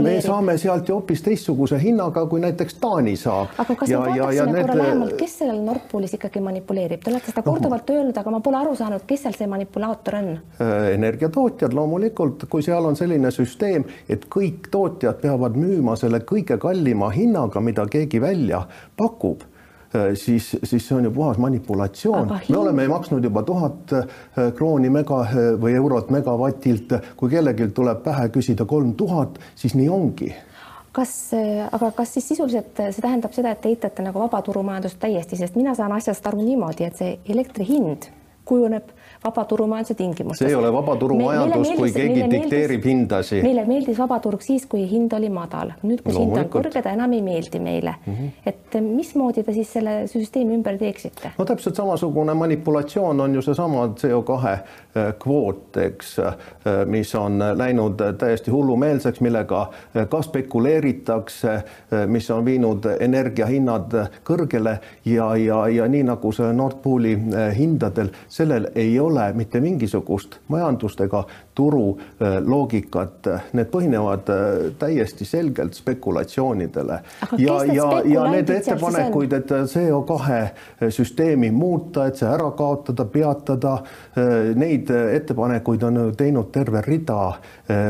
me 0.00 0.14
saame 0.24 0.56
sealt 0.60 0.88
ju 0.88 0.96
hoopis 0.98 1.22
teistsuguse 1.26 1.78
hinnaga, 1.82 2.24
kui 2.30 2.40
näiteks 2.42 2.78
Taani 2.80 3.16
saab. 3.20 3.52
aga 3.58 3.76
kas 3.82 3.90
ja, 3.90 4.00
me 4.00 4.14
vaataksime 4.14 4.52
need... 4.52 4.66
korra 4.66 4.78
lähemalt, 4.80 5.16
kes 5.20 5.36
sellel 5.42 5.60
Nord 5.66 5.84
Poolis 5.90 6.16
ikkagi 6.16 6.42
manipuleerib, 6.44 7.02
te 7.04 7.12
olete 7.12 7.32
seda 7.32 7.44
korduvalt 7.46 7.90
öelnud, 7.90 8.16
aga 8.22 8.34
ma 8.34 8.42
pole 8.44 8.60
aru 8.62 8.74
saanud, 8.78 9.04
kes 9.08 9.26
seal 9.26 9.36
see 9.36 9.50
manipulaator 9.50 10.18
on? 10.20 10.32
energiatootjad 10.94 11.76
loomulikult, 11.76 12.46
kui 12.50 12.64
seal 12.66 12.88
on 12.88 12.98
selline 12.98 13.32
süsteem, 13.34 13.86
et 14.08 14.26
kõik 14.32 14.70
tootjad 14.72 15.20
peavad 15.22 15.58
müüma 15.60 15.96
selle 16.00 16.22
kõige 16.26 16.58
kallima 16.60 17.10
hinnaga, 17.14 17.62
mida 17.64 17.86
keegi 17.90 18.22
välja 18.22 18.64
pakub 18.96 19.44
Äh, 19.44 19.49
siis, 20.14 20.56
siis 20.64 20.88
see 20.88 20.96
on 20.96 21.04
ju 21.04 21.10
puhas 21.10 21.38
manipulatsioon. 21.38 22.28
me 22.48 22.56
oleme 22.56 22.88
maksnud 22.88 23.24
juba 23.24 23.42
tuhat 23.42 23.92
äh, 23.92 24.04
krooni 24.56 24.90
mega 24.90 25.22
äh, 25.24 25.40
või 25.60 25.74
eurot 25.74 26.10
megavatilt, 26.10 26.94
kui 27.16 27.30
kellelgi 27.30 27.68
tuleb 27.74 28.04
pähe 28.04 28.28
küsida 28.28 28.66
kolm 28.66 28.94
tuhat, 28.94 29.38
siis 29.54 29.74
nii 29.74 29.88
ongi. 29.88 30.34
Kas, 30.92 31.30
aga 31.70 31.92
kas 31.94 32.16
siis 32.16 32.28
sisuliselt 32.32 32.74
see 32.74 33.02
tähendab 33.02 33.34
seda, 33.34 33.52
et 33.54 33.60
te 33.62 33.70
eitate 33.70 34.02
nagu 34.02 34.18
vabaturumajandust 34.24 34.98
täiesti, 34.98 35.38
sest 35.38 35.54
mina 35.54 35.74
saan 35.78 35.92
asjast 35.94 36.26
aru 36.26 36.42
niimoodi, 36.42 36.88
et 36.88 36.98
see 36.98 37.12
elektri 37.30 37.66
hind 37.68 38.08
kujuneb 38.44 38.90
vabaturumajanduse 39.24 39.94
tingimustes. 39.94 40.38
see 40.38 40.48
ei 40.48 40.54
ole 40.54 40.72
vabaturumajandus, 40.72 41.70
kui 41.76 41.92
keegi 41.92 42.24
dikteerib 42.30 42.84
hindasid. 42.84 43.42
meile 43.44 43.64
meeldis 43.68 43.98
vabaturg 43.98 44.40
siis, 44.44 44.64
kui 44.66 44.86
hind 44.90 45.12
oli 45.12 45.28
madal, 45.32 45.74
nüüd, 45.82 46.00
kus 46.04 46.16
hind 46.16 46.36
on 46.40 46.48
kõrge, 46.52 46.80
ta 46.82 46.94
enam 46.96 47.12
ei 47.12 47.22
meeldi 47.22 47.60
meile 47.60 47.94
mm. 48.06 48.14
-hmm. 48.14 48.30
et 48.46 48.78
mismoodi 48.80 49.44
te 49.44 49.52
siis 49.52 49.72
selle 49.72 49.96
süsteemi 50.08 50.56
ümber 50.56 50.78
teeksite? 50.78 51.32
no 51.38 51.44
täpselt 51.44 51.76
samasugune 51.76 52.34
manipulatsioon 52.34 53.20
on 53.20 53.34
ju 53.34 53.42
seesama 53.42 53.86
CO2 53.86 54.38
äh, 54.46 54.62
kvoot, 55.18 55.76
eks, 55.76 56.18
äh, 56.18 56.34
mis 56.86 57.14
on 57.14 57.38
läinud 57.54 58.00
täiesti 58.18 58.50
hullumeelseks, 58.50 59.20
millega 59.20 59.70
ka 60.08 60.22
spekuleeritakse, 60.22 61.60
mis 62.06 62.30
on 62.30 62.44
viinud 62.44 62.86
energiahinnad 63.00 63.92
kõrgele 64.24 64.78
ja, 65.04 65.36
ja, 65.36 65.68
ja 65.68 65.88
nii 65.88 66.02
nagu 66.02 66.32
see 66.32 66.52
Nord 66.52 66.80
Pooli 66.82 67.18
hindadel, 67.56 68.08
sellel 68.28 68.70
ei 68.74 68.98
ole 69.00 69.09
ole 69.10 69.32
mitte 69.34 69.60
mingisugust 69.60 70.38
majandust 70.48 71.00
ega 71.04 71.24
turu 71.54 71.98
äh, 72.22 72.38
need 73.52 73.70
põhinevad 73.72 74.30
äh, 74.32 74.70
täiesti 74.78 75.26
selgelt 75.28 75.74
spekulatsioonidele. 75.74 77.00
ja, 77.38 77.58
ja, 77.74 77.88
ja 78.04 78.24
need 78.30 78.50
ettepanekuid, 78.54 79.36
et 79.40 79.52
CO2 79.74 80.90
süsteemi 80.94 81.50
muuta, 81.50 82.06
et 82.06 82.20
see 82.20 82.30
ära 82.30 82.50
kaotada, 82.56 83.04
peatada, 83.10 83.76
äh, 84.16 84.50
neid 84.56 84.90
ettepanekuid 84.90 85.86
on 85.90 86.02
teinud 86.16 86.52
terve 86.54 86.82
rida 86.86 87.20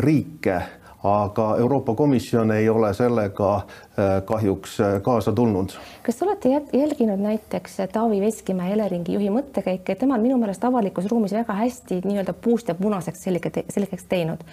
riike 0.00 0.60
aga 1.02 1.56
Euroopa 1.58 1.94
Komisjon 1.94 2.50
ei 2.50 2.68
ole 2.68 2.94
sellega 2.94 3.54
äh, 3.56 4.22
kahjuks 4.24 4.80
äh, 4.80 5.02
kaasa 5.02 5.32
tulnud. 5.32 5.70
kas 6.02 6.16
te 6.16 6.24
olete 6.24 6.48
jälginud 6.72 7.20
näiteks 7.20 7.76
Taavi 7.92 8.20
Veskimäe 8.20 8.72
Eleringi 8.72 9.12
juhi 9.12 9.30
mõttekäike, 9.30 9.94
tema 9.94 10.14
on 10.14 10.24
minu 10.24 10.38
meelest 10.38 10.64
avalikus 10.64 11.06
ruumis 11.10 11.32
väga 11.32 11.56
hästi 11.56 12.02
nii-öelda 12.04 12.32
puust 12.32 12.68
ja 12.68 12.74
punaseks 12.74 13.22
selge, 13.22 13.52
selgeks 13.68 14.04
teinud, 14.08 14.44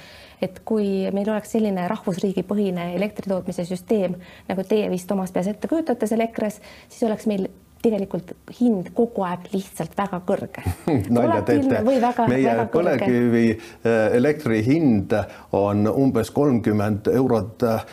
et 0.42 0.62
kui 0.66 1.12
meil 1.12 1.30
oleks 1.30 1.52
selline 1.52 1.88
rahvusriigi 1.88 2.46
põhine 2.48 2.94
elektritootmise 2.96 3.68
süsteem, 3.68 4.16
nagu 4.48 4.64
teie 4.64 4.90
vist 4.92 5.12
omas 5.12 5.32
peas 5.36 5.52
ette 5.52 5.68
kujutate 5.68 6.08
seal 6.08 6.24
EKRE-s, 6.30 6.62
siis 6.88 7.10
oleks 7.10 7.28
meil 7.28 7.50
tegelikult 7.82 8.34
hind 8.60 8.92
kogu 8.98 9.26
aeg 9.28 9.48
lihtsalt 9.54 9.96
väga 9.98 10.22
kõrge. 10.28 10.64
Nalja 11.18 11.42
teete, 11.48 11.82
meie 11.84 12.04
väga 12.04 12.68
põlevkivi 12.74 13.46
äh, 13.54 14.62
hind 14.68 15.16
on 15.58 15.88
umbes 15.92 16.32
kolmkümmend 16.36 17.12
eurot 17.14 17.68
äh, 17.68 17.84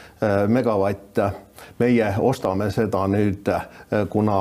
megavatt 0.49 1.21
meie 1.79 2.11
ostame 2.19 2.71
seda 2.75 3.05
nüüd, 3.11 3.49
äh, 3.49 3.67
kuna 4.11 4.39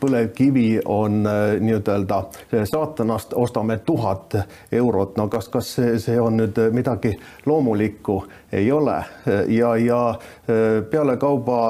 põlevkivi 0.00 0.80
on 0.84 1.22
nii-ütelda 1.60 2.22
saatanast, 2.64 3.34
ostame 3.34 3.78
tuhat 3.86 4.36
eurot, 4.72 5.16
no 5.16 5.28
kas, 5.32 5.48
kas 5.52 5.72
see 6.02 6.18
on 6.20 6.38
nüüd 6.40 6.58
midagi 6.72 7.14
loomulikku, 7.46 8.22
ei 8.52 8.70
ole. 8.72 8.96
Ja, 9.48 9.74
ja 9.76 10.00
pealekauba 10.90 11.60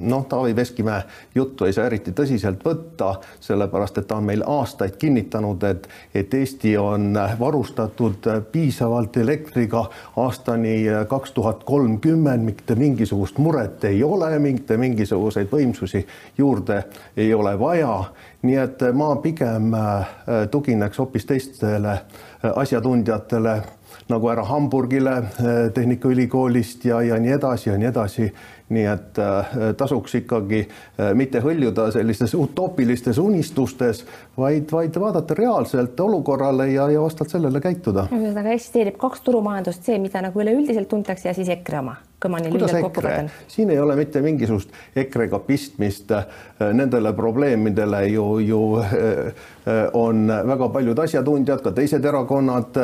noh, 0.00 0.26
Taavi 0.26 0.56
Veskimäe 0.56 1.02
juttu 1.34 1.64
ei 1.64 1.72
saa 1.72 1.86
eriti 1.86 2.12
tõsiselt 2.12 2.64
võtta, 2.64 3.14
sellepärast 3.40 3.98
et 3.98 4.08
ta 4.08 4.18
on 4.18 4.26
meil 4.28 4.42
aastaid 4.46 4.96
kinnitanud, 4.98 5.62
et, 5.68 5.88
et 6.14 6.34
Eesti 6.34 6.76
on 6.78 7.12
varustatud 7.38 8.28
piisavalt 8.52 9.16
elektriga 9.16 9.84
aastani 10.16 10.80
kaks 11.08 11.32
tuhat 11.32 11.64
kolmkümmend, 11.64 12.44
mitte 12.44 12.74
mingisugust 12.74 13.38
muret 13.38 13.67
ei 13.84 14.02
ole, 14.04 14.30
mitte 14.38 14.76
mingisuguseid 14.76 15.48
võimsusi 15.52 16.04
juurde 16.38 16.82
ei 17.16 17.34
ole 17.34 17.58
vaja. 17.58 18.04
nii 18.42 18.56
et 18.56 18.82
ma 18.94 19.16
pigem 19.16 19.72
tugineks 20.50 20.98
hoopis 20.98 21.26
teistele 21.26 21.98
asjatundjatele 22.42 23.62
nagu 24.08 24.28
härra 24.28 24.44
Hamburgile 24.44 25.22
Tehnikaülikoolist 25.74 26.84
ja, 26.84 27.02
ja 27.02 27.18
nii 27.18 27.32
edasi 27.32 27.70
ja 27.70 27.78
nii 27.78 27.88
edasi 27.88 28.32
nii 28.68 28.84
et 28.84 29.18
äh, 29.18 29.54
tasuks 29.76 30.14
ikkagi 30.20 30.60
äh, 30.60 31.12
mitte 31.16 31.40
hõljuda 31.44 31.88
sellistes 31.92 32.34
utoopilistes 32.36 33.18
unistustes, 33.18 34.04
vaid, 34.36 34.68
vaid 34.72 35.00
vaadata 35.00 35.36
reaalselt 35.38 36.00
olukorrale 36.00 36.68
ja, 36.72 36.90
ja 36.92 37.02
vastavalt 37.02 37.36
sellele 37.36 37.64
käituda. 37.64 38.08
ühesõnaga 38.12 38.52
eksisteerib 38.56 39.00
kaks 39.00 39.24
turumajandust, 39.24 39.88
see, 39.88 39.98
mida 40.02 40.22
nagu 40.24 40.44
üleüldiselt 40.44 40.90
tuntakse 40.92 41.30
ja 41.30 41.36
siis 41.36 41.48
EKRE 41.56 41.84
oma 41.84 41.96
nii 42.42 42.50
lühidalt 42.50 42.82
kokku 42.82 43.02
võtan. 43.04 43.30
siin 43.48 43.70
ei 43.70 43.78
ole 43.78 43.94
mitte 43.96 44.20
mingisugust 44.20 44.72
EKRE-ga 44.96 45.38
pistmist. 45.46 46.10
Nendele 46.58 47.12
probleemidele 47.14 48.00
ju, 48.10 48.24
ju 48.42 48.62
on 49.92 50.26
väga 50.46 50.68
paljud 50.68 50.98
asjatundjad, 50.98 51.60
ka 51.62 51.72
teised 51.76 52.04
erakonnad 52.04 52.76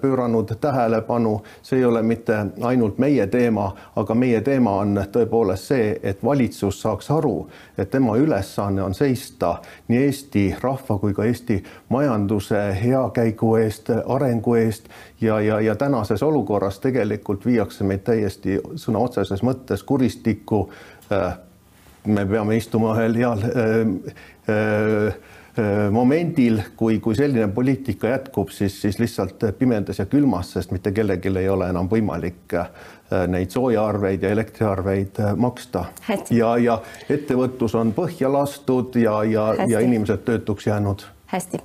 pööranud 0.00 0.50
tähelepanu. 0.60 1.40
see 1.62 1.78
ei 1.78 1.84
ole 1.84 2.02
mitte 2.02 2.36
ainult 2.62 2.98
meie 2.98 3.26
teema, 3.26 3.70
aga 3.96 4.14
meie 4.14 4.40
teema 4.40 4.70
on 4.82 5.00
tõepoolest 5.12 5.72
see, 5.72 6.00
et 6.02 6.24
valitsus 6.24 6.80
saaks 6.82 7.10
aru, 7.10 7.48
et 7.78 7.90
tema 7.90 8.16
ülesanne 8.16 8.82
on 8.82 8.94
seista 8.94 9.56
nii 9.88 10.02
Eesti 10.06 10.56
rahva 10.60 10.98
kui 10.98 11.14
ka 11.14 11.24
Eesti 11.24 11.62
majanduse 11.88 12.60
heakäigu 12.82 13.56
eest, 13.56 13.90
arengu 14.06 14.54
eest 14.54 14.88
ja, 15.20 15.40
ja, 15.40 15.60
ja 15.60 15.76
tänases 15.76 16.22
olukorras 16.22 16.78
tegelikult 16.78 17.46
viiakse 17.46 17.84
meid 17.84 18.04
täiesti 18.04 18.60
sõna 18.74 19.02
otseses 19.04 19.42
mõttes 19.46 19.84
kuristikku. 19.86 20.66
Äh, 21.12 21.38
me 22.06 22.26
peame 22.26 22.56
istuma 22.56 22.94
ühel 22.94 23.16
heal 23.18 23.42
äh, 23.42 23.80
äh, 24.50 25.16
momendil, 25.90 26.58
kui, 26.76 26.98
kui 27.00 27.14
selline 27.16 27.48
poliitika 27.48 28.10
jätkub, 28.10 28.50
siis, 28.52 28.74
siis 28.82 28.98
lihtsalt 29.00 29.44
pimedas 29.58 29.98
ja 30.02 30.06
külmas, 30.06 30.50
sest 30.52 30.74
mitte 30.74 30.92
kellelgi 30.92 31.32
ei 31.40 31.48
ole 31.48 31.70
enam 31.72 31.88
võimalik 31.88 32.56
neid 33.32 33.54
soojaarveid 33.54 34.22
ja 34.22 34.30
elektriarveid 34.36 35.22
maksta. 35.36 35.84
ja, 36.30 36.56
ja 36.60 36.78
ettevõtlus 37.08 37.74
on 37.74 37.94
põhja 37.96 38.32
lastud 38.32 38.98
ja, 39.00 39.22
ja, 39.24 39.52
ja 39.68 39.80
inimesed 39.80 40.26
töötuks 40.28 40.66
jäänud. 40.66 41.06
Hästi, 41.26 41.58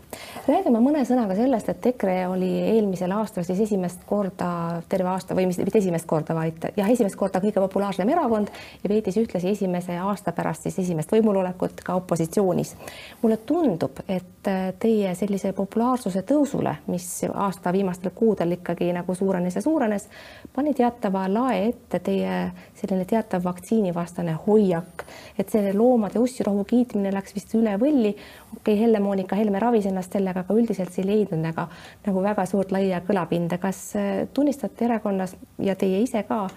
räägime 0.47 0.79
mõne 0.81 1.01
sõnaga 1.05 1.35
sellest, 1.37 1.69
et 1.69 1.85
EKRE 1.91 2.15
oli 2.31 2.49
eelmisel 2.71 3.11
aastal 3.13 3.45
siis 3.45 3.59
esimest 3.61 4.01
korda 4.09 4.81
terve 4.89 5.11
aasta 5.11 5.35
või 5.37 5.45
mitte 5.49 5.77
esimest 5.77 6.07
korda, 6.09 6.33
vaid 6.35 6.65
jah, 6.77 6.89
esimest 6.89 7.17
korda 7.19 7.41
kõige 7.43 7.61
populaarsem 7.61 8.09
erakond 8.09 8.49
ja 8.81 8.89
veetis 8.89 9.19
ühtlasi 9.21 9.51
esimese 9.53 9.97
aasta 10.01 10.33
pärast 10.35 10.65
siis 10.65 10.79
esimest 10.81 11.11
võimulolekut 11.13 11.83
ka 11.85 11.95
opositsioonis. 11.99 12.75
mulle 13.21 13.37
tundub, 13.37 14.01
et 14.07 14.49
teie 14.79 15.13
sellise 15.15 15.53
populaarsuse 15.53 16.23
tõusule, 16.25 16.75
mis 16.87 17.07
aasta 17.33 17.73
viimastel 17.73 18.11
kuudel 18.15 18.57
ikkagi 18.57 18.89
nagu 18.93 19.15
suurenes 19.15 19.55
ja 19.55 19.61
suurenes, 19.61 20.07
pani 20.55 20.73
teatava 20.73 21.27
lae 21.29 21.67
ette 21.67 21.99
teie 21.99 22.51
selline 22.73 23.05
teatav 23.05 23.43
vaktsiinivastane 23.43 24.37
hoiak, 24.47 25.05
et 25.37 25.49
see 25.49 25.73
loomade 25.73 26.19
ussirohu 26.19 26.65
kiitmine 26.65 27.13
läks 27.13 27.35
vist 27.35 27.53
üle 27.55 27.77
võlli. 27.77 28.15
okei 28.57 28.73
okay,, 28.73 28.79
Helle-Moonika 28.81 29.35
Helme 29.35 29.59
ravis 29.59 29.85
ennast 29.85 30.11
sellega, 30.31 30.45
aga 30.45 30.53
üldiselt 30.59 30.99
ei 30.99 31.05
leidnud 31.05 31.41
nagu, 31.41 31.67
nagu 32.05 32.23
väga 32.23 32.45
suurt 32.45 32.71
laia 32.71 33.01
kõlapinda. 33.01 33.57
kas 33.59 33.95
äh, 33.95 34.27
tunnistate 34.33 34.85
erakonnas 34.85 35.35
ja 35.59 35.75
teie 35.75 36.01
ise 36.01 36.23
ka, 36.23 36.47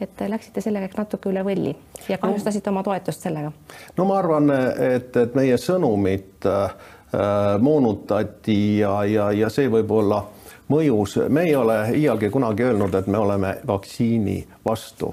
et 0.00 0.20
läksite 0.28 0.60
sellega 0.60 0.86
ehk 0.86 0.96
natuke 0.98 1.30
üle 1.30 1.44
võlli 1.44 1.74
ja 2.08 2.18
kahjustasite 2.18 2.70
oma 2.70 2.82
toetust 2.82 3.20
sellega? 3.20 3.52
no 3.96 4.04
ma 4.04 4.18
arvan, 4.18 4.50
et, 4.78 5.16
et 5.16 5.34
meie 5.34 5.56
sõnumit 5.56 6.46
äh, 6.46 6.74
moonutati 7.60 8.78
ja, 8.78 9.04
ja, 9.04 9.30
ja 9.32 9.50
see 9.50 9.68
võib-olla 9.68 10.24
mõjus, 10.68 11.18
me 11.28 11.44
ei 11.44 11.54
ole 11.54 11.78
iialgi 11.94 12.30
kunagi 12.30 12.64
öelnud, 12.64 12.94
et 12.94 13.06
me 13.06 13.18
oleme 13.18 13.58
vaktsiini 13.66 14.40
vastu 14.64 15.12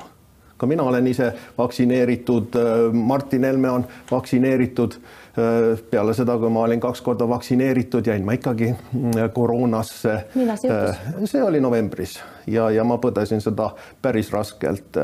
ka 0.61 0.67
mina 0.69 0.83
olen 0.83 1.07
ise 1.09 1.31
vaktsineeritud, 1.57 2.53
äh, 2.55 2.93
Martin 2.93 3.43
Helme 3.43 3.69
on 3.69 3.85
vaktsineeritud. 4.11 4.91
Äh, 5.31 5.79
peale 5.91 6.11
seda, 6.11 6.33
kui 6.35 6.49
ma 6.51 6.65
olin 6.65 6.79
kaks 6.83 6.99
korda 7.05 7.23
vaktsineeritud, 7.31 8.03
jäin 8.03 8.25
ma 8.27 8.33
ikkagi 8.35 8.73
mm, 8.73 9.29
koroonasse. 9.33 10.15
see? 10.59 10.71
Äh, 10.71 10.97
see 11.23 11.43
oli 11.43 11.61
novembris 11.63 12.17
ja, 12.51 12.65
ja 12.75 12.83
ma 12.83 12.97
põdesin 12.99 13.39
seda 13.39 13.69
päris 14.03 14.31
raskelt. 14.33 14.97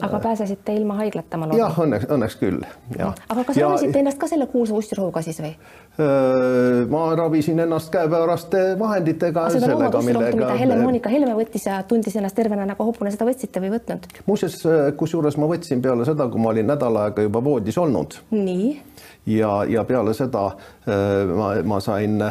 aga 0.00 0.20
pääsesite 0.20 0.74
ilma 0.76 0.98
haiglata, 1.00 1.40
ma 1.40 1.48
loodan? 1.48 1.62
jah, 1.62 1.78
õnneks, 1.80 2.04
õnneks 2.12 2.36
küll, 2.42 2.66
jah. 2.98 3.14
aga 3.28 3.44
kas 3.48 3.56
ja... 3.56 3.70
ravisite 3.70 4.02
ennast 4.02 4.20
ka 4.20 4.28
selle 4.28 4.50
kuulsa 4.52 4.76
ussirohuga 4.76 5.22
siis 5.24 5.40
või? 5.40 5.54
ma 6.90 7.06
ravisin 7.16 7.64
ennast 7.64 7.88
käepäraste 7.94 8.62
vahenditega. 8.78 9.46
seda 9.56 9.72
loomadussirohtu, 9.72 10.42
mida 10.42 10.58
Helle-Moonika 10.60 11.12
Helme 11.12 11.32
võttis 11.40 11.64
ja 11.70 11.80
tundis 11.88 12.20
ennast 12.20 12.36
tervena 12.36 12.68
nagu 12.68 12.84
hobune, 12.84 13.12
seda 13.16 13.24
võtsite 13.28 13.64
või 13.64 13.72
võtnud? 13.78 14.12
muuseas, 14.28 14.60
kusjuures 15.00 15.40
ma 15.40 15.48
võtsin 15.48 15.80
peale 15.80 16.04
seda, 16.08 16.28
kui 16.28 16.44
ma 16.44 16.52
olin 16.52 16.68
nädal 16.68 17.00
aega 17.06 17.24
juba 17.24 17.44
voodis 17.48 17.80
olnud. 17.80 18.20
nii? 18.36 18.74
Ja, 19.26 19.64
ja 19.68 19.84
peale 19.84 20.14
seda 20.14 20.46
ma, 21.36 21.50
ma 21.64 21.80
sain 21.80 22.22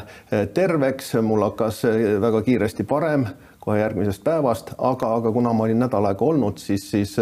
terveks, 0.54 1.14
mul 1.22 1.46
hakkas 1.50 1.84
väga 2.22 2.42
kiiresti 2.46 2.84
parem 2.84 3.28
kohe 3.60 3.80
järgmisest 3.80 4.24
päevast, 4.24 4.72
aga, 4.78 5.14
aga 5.20 5.32
kuna 5.32 5.52
ma 5.54 5.66
olin 5.68 5.80
nädal 5.84 6.06
aega 6.10 6.26
olnud, 6.26 6.58
siis, 6.58 6.86
siis 6.92 7.18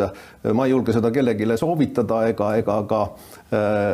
ma 0.54 0.68
ei 0.68 0.72
julge 0.72 0.94
seda 0.94 1.10
kellelegi 1.12 1.48
soovitada 1.58 2.22
ega, 2.30 2.52
ega 2.62 2.78
ka 2.90 3.02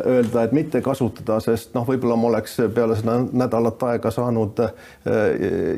öelda, 0.06 0.42
et 0.42 0.52
mitte 0.52 0.82
kasutada, 0.84 1.38
sest 1.40 1.72
noh, 1.76 1.86
võib-olla 1.88 2.16
ma 2.20 2.28
oleks 2.32 2.58
peale 2.74 2.98
seda 2.98 3.16
nädalat 3.32 3.82
aega 3.88 4.10
saanud 4.12 4.60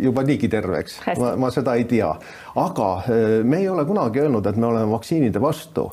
juba 0.02 0.24
niigi 0.26 0.48
terveks, 0.50 0.98
ma 1.38 1.50
seda 1.54 1.76
ei 1.78 1.84
tea. 1.88 2.10
aga 2.56 2.88
me 3.44 3.60
ei 3.62 3.68
ole 3.68 3.84
kunagi 3.84 4.24
öelnud, 4.24 4.46
et 4.46 4.56
me 4.56 4.66
oleme 4.66 4.90
vaktsiinide 4.90 5.40
vastu. 5.40 5.90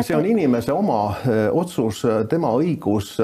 see 0.00 0.16
on 0.16 0.26
inimese 0.26 0.72
oma 0.72 1.14
otsus, 1.52 2.02
tema 2.28 2.52
õigus, 2.58 3.16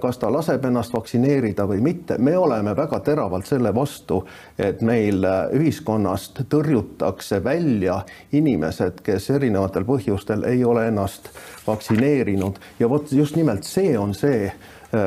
kas 0.00 0.18
ta 0.18 0.32
laseb 0.32 0.64
ennast 0.64 0.92
vaktsineerida 0.92 1.66
või 1.66 1.80
mitte. 1.80 2.18
me 2.18 2.36
oleme 2.36 2.76
väga 2.76 3.00
teravalt 3.00 3.46
selle 3.46 3.74
vastu, 3.74 4.24
et 4.58 4.82
meil 4.82 5.24
ühiskonnast 6.18 6.48
tõrjutakse 6.50 7.42
välja 7.44 8.02
inimesed, 8.32 9.02
kes 9.02 9.30
erinevatel 9.30 9.84
põhjustel 9.84 10.44
ei 10.44 10.64
ole 10.64 10.88
ennast 10.88 11.30
vaktsineerinud 11.66 12.58
ja 12.80 12.88
vot 12.88 13.12
just 13.12 13.36
nimelt 13.36 13.64
see 13.64 13.96
on 13.98 14.14
see, 14.14 14.50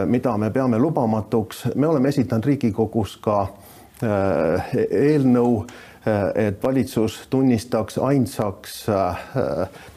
mida 0.06 0.38
me 0.38 0.52
peame 0.52 0.78
lubamatuks. 0.78 1.76
me 1.76 1.88
oleme 1.88 2.10
esitanud 2.10 2.46
Riigikogus 2.46 3.18
ka 3.18 3.48
eelnõu 4.02 5.66
Äh, 5.66 5.91
et 6.36 6.64
valitsus 6.64 7.28
tunnistaks 7.30 7.98
ainsaks 8.02 8.90
äh, 8.90 9.20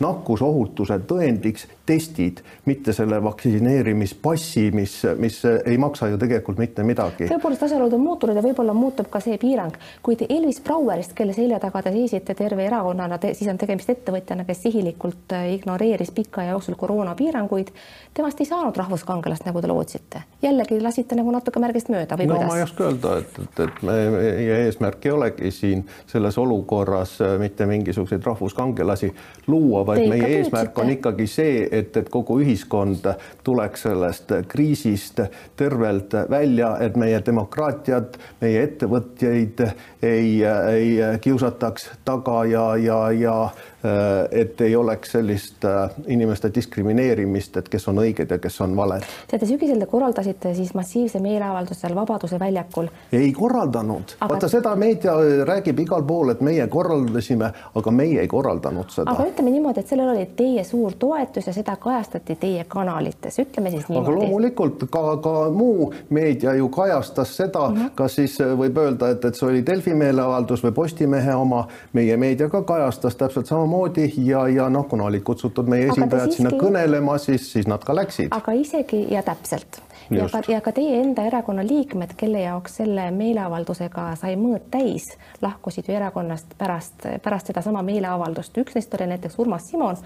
nakkusohutuse 0.04 0.98
tõendiks 1.08 1.64
testid, 1.86 2.40
mitte 2.64 2.92
selle 2.96 3.18
vaktsineerimispassi, 3.24 4.70
mis, 4.72 5.02
mis 5.20 5.42
ei 5.66 5.78
maksa 5.78 6.08
ju 6.08 6.18
tegelikult 6.20 6.58
mitte 6.60 6.84
midagi. 6.84 7.28
tõepoolest, 7.28 7.64
asjaolud 7.66 7.92
on 7.92 8.00
muutunud 8.00 8.36
ja 8.36 8.44
võib-olla 8.44 8.72
muutub 8.76 9.10
ka 9.12 9.20
see 9.20 9.36
piirang, 9.40 9.76
kuid 10.04 10.24
Elvis 10.28 10.62
Brauerist, 10.64 11.12
kelle 11.16 11.36
selja 11.36 11.60
taga 11.60 11.82
te 11.84 11.92
seisite 11.92 12.36
terve 12.36 12.64
erakonnana, 12.64 13.18
siis 13.32 13.50
on 13.52 13.60
tegemist 13.60 13.92
ettevõtjana, 13.92 14.46
kes 14.48 14.62
sihilikult 14.64 15.36
äh, 15.36 15.50
ignoreeris 15.58 16.12
pika 16.16 16.40
aja 16.44 16.56
jooksul 16.56 16.76
koroonapiiranguid. 16.80 17.72
temast 18.14 18.40
ei 18.40 18.48
saanud 18.48 18.76
rahvuskangelast, 18.76 19.44
nagu 19.44 19.60
te 19.60 19.72
lootsite. 19.72 20.24
jällegi 20.42 20.80
lasite 20.80 21.16
nagu 21.16 21.32
natuke 21.32 21.60
märgist 21.60 21.92
mööda 21.92 22.16
või 22.16 22.28
no, 22.28 22.36
kuidas? 22.36 22.52
ma 22.52 22.58
ei 22.60 22.68
oska 22.68 22.88
öelda, 22.88 23.18
et, 23.24 23.38
et, 23.44 23.60
et 23.68 23.82
meie 23.88 24.60
eesmärk 24.66 25.04
ei 25.04 25.12
olegi 25.12 25.50
siin 25.52 25.84
selles 26.06 26.38
olukorras 26.38 27.20
äh, 27.20 27.38
mitte 27.38 27.66
mingisuguseid 27.66 28.22
rahvuskangelasi 28.26 29.12
luua, 29.46 29.86
vaid 29.86 30.04
Te 30.04 30.08
meie 30.08 30.30
eesmärk 30.38 30.78
on 30.78 30.90
ikkagi 30.94 31.26
see, 31.30 31.68
et, 31.70 31.96
et 31.96 32.08
kogu 32.12 32.38
ühiskond 32.44 33.06
tuleks 33.44 33.86
sellest 33.88 34.32
kriisist 34.48 35.20
tervelt 35.56 36.14
välja, 36.30 36.76
et 36.80 36.96
meie 36.96 37.20
demokraatiat, 37.26 38.18
meie 38.40 38.62
ettevõtjaid 38.68 39.60
ei, 40.02 40.42
ei 40.44 40.90
kiusataks 41.20 41.90
taga 42.04 42.44
ja, 42.48 42.66
ja, 42.76 43.00
ja 43.12 43.38
Äh, 43.84 44.40
et 44.40 44.60
ei 44.60 44.76
oleks 44.76 45.10
sellist 45.12 45.64
äh, 45.64 45.90
inimeste 46.06 46.48
diskrimineerimist, 46.54 47.56
et 47.60 47.66
kes 47.68 47.84
on 47.90 47.98
õiged 48.00 48.30
ja 48.32 48.38
kes 48.40 48.54
on 48.64 48.72
valed. 48.78 49.04
teate, 49.28 49.44
sügisel 49.44 49.76
te 49.82 49.84
korraldasite 49.90 50.54
siis 50.56 50.70
massiivse 50.72 51.20
meeleavalduse 51.20 51.82
seal 51.82 51.92
Vabaduse 51.98 52.38
väljakul. 52.40 52.88
ei 53.12 53.28
korraldanud 53.36 54.14
aga..., 54.16 54.30
vaata 54.30 54.48
seda 54.48 54.72
meedia 54.80 55.18
räägib 55.44 55.83
igal 55.84 56.04
pool, 56.06 56.32
et 56.34 56.42
meie 56.44 56.66
korraldasime, 56.70 57.50
aga 57.80 57.94
meie 57.94 58.20
ei 58.24 58.30
korraldanud 58.30 58.90
seda. 58.92 59.10
aga 59.12 59.26
ütleme 59.30 59.52
niimoodi, 59.54 59.84
et 59.84 59.92
sellel 59.92 60.12
oli 60.14 60.26
teie 60.36 60.64
suur 60.64 60.96
toetus 60.98 61.48
ja 61.48 61.54
seda 61.56 61.76
kajastati 61.80 62.36
teie 62.40 62.64
kanalites, 62.68 63.38
ütleme 63.42 63.70
siis 63.74 63.88
niimoodi. 63.88 64.10
aga 64.10 64.18
loomulikult 64.18 64.86
ka, 64.90 65.04
ka 65.24 65.34
muu 65.54 65.92
meedia 66.10 66.54
ju 66.58 66.68
kajastas 66.68 67.36
seda 67.36 67.68
mm, 67.68 67.76
-hmm. 67.76 67.94
kas 67.94 68.14
siis 68.20 68.38
võib 68.40 68.78
öelda, 68.78 69.10
et, 69.14 69.24
et 69.24 69.38
see 69.38 69.48
oli 69.48 69.66
Delfi 69.66 69.94
meeleavaldus 69.94 70.64
või 70.64 70.72
Postimehe 70.72 71.34
oma, 71.34 71.66
meie 71.92 72.16
meedia 72.16 72.48
ka 72.48 72.62
kajastas 72.62 73.16
täpselt 73.16 73.46
samamoodi 73.46 74.12
ja, 74.16 74.48
ja 74.48 74.68
noh, 74.68 74.88
kuna 74.88 75.04
olid 75.04 75.22
kutsutud 75.22 75.68
meie 75.68 75.88
esindajad 75.88 76.32
siiski... 76.32 76.42
sinna 76.42 76.62
kõnelema, 76.62 77.18
siis, 77.18 77.52
siis 77.52 77.66
nad 77.70 77.84
ka 77.84 77.96
läksid. 77.96 78.28
aga 78.30 78.52
isegi 78.52 79.06
ja 79.10 79.22
täpselt 79.22 79.82
ja 80.10 80.28
ka, 80.32 80.42
ja 80.48 80.60
ka 80.60 80.72
teie 80.72 81.00
enda 81.02 81.24
erakonna 81.28 81.64
liikmed, 81.66 82.14
kelle 82.16 82.44
jaoks 82.44 82.78
selle 82.80 83.08
meeleavaldusega 83.14 84.10
sai 84.20 84.36
mõõt 84.40 84.68
täis, 84.74 85.10
lahkusid 85.42 85.88
ju 85.88 85.96
erakonnast 85.96 86.56
pärast, 86.58 87.08
pärast 87.22 87.52
sedasama 87.52 87.82
meeleavaldust. 87.86 88.58
üks 88.58 88.76
neist 88.76 88.94
oli 88.94 89.10
näiteks 89.14 89.38
Urmas 89.38 89.70
Simon, 89.70 89.96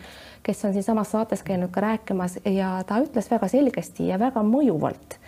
kes 0.43 0.65
on 0.65 0.73
siinsamas 0.73 1.11
saates 1.11 1.43
käinud 1.43 1.71
ka 1.75 1.81
rääkimas 1.81 2.39
ja 2.45 2.79
ta 2.87 3.01
ütles 3.05 3.31
väga 3.31 3.49
selgesti 3.49 4.09
ja 4.09 4.19
väga 4.19 4.43
mõjuvalt 4.47 5.19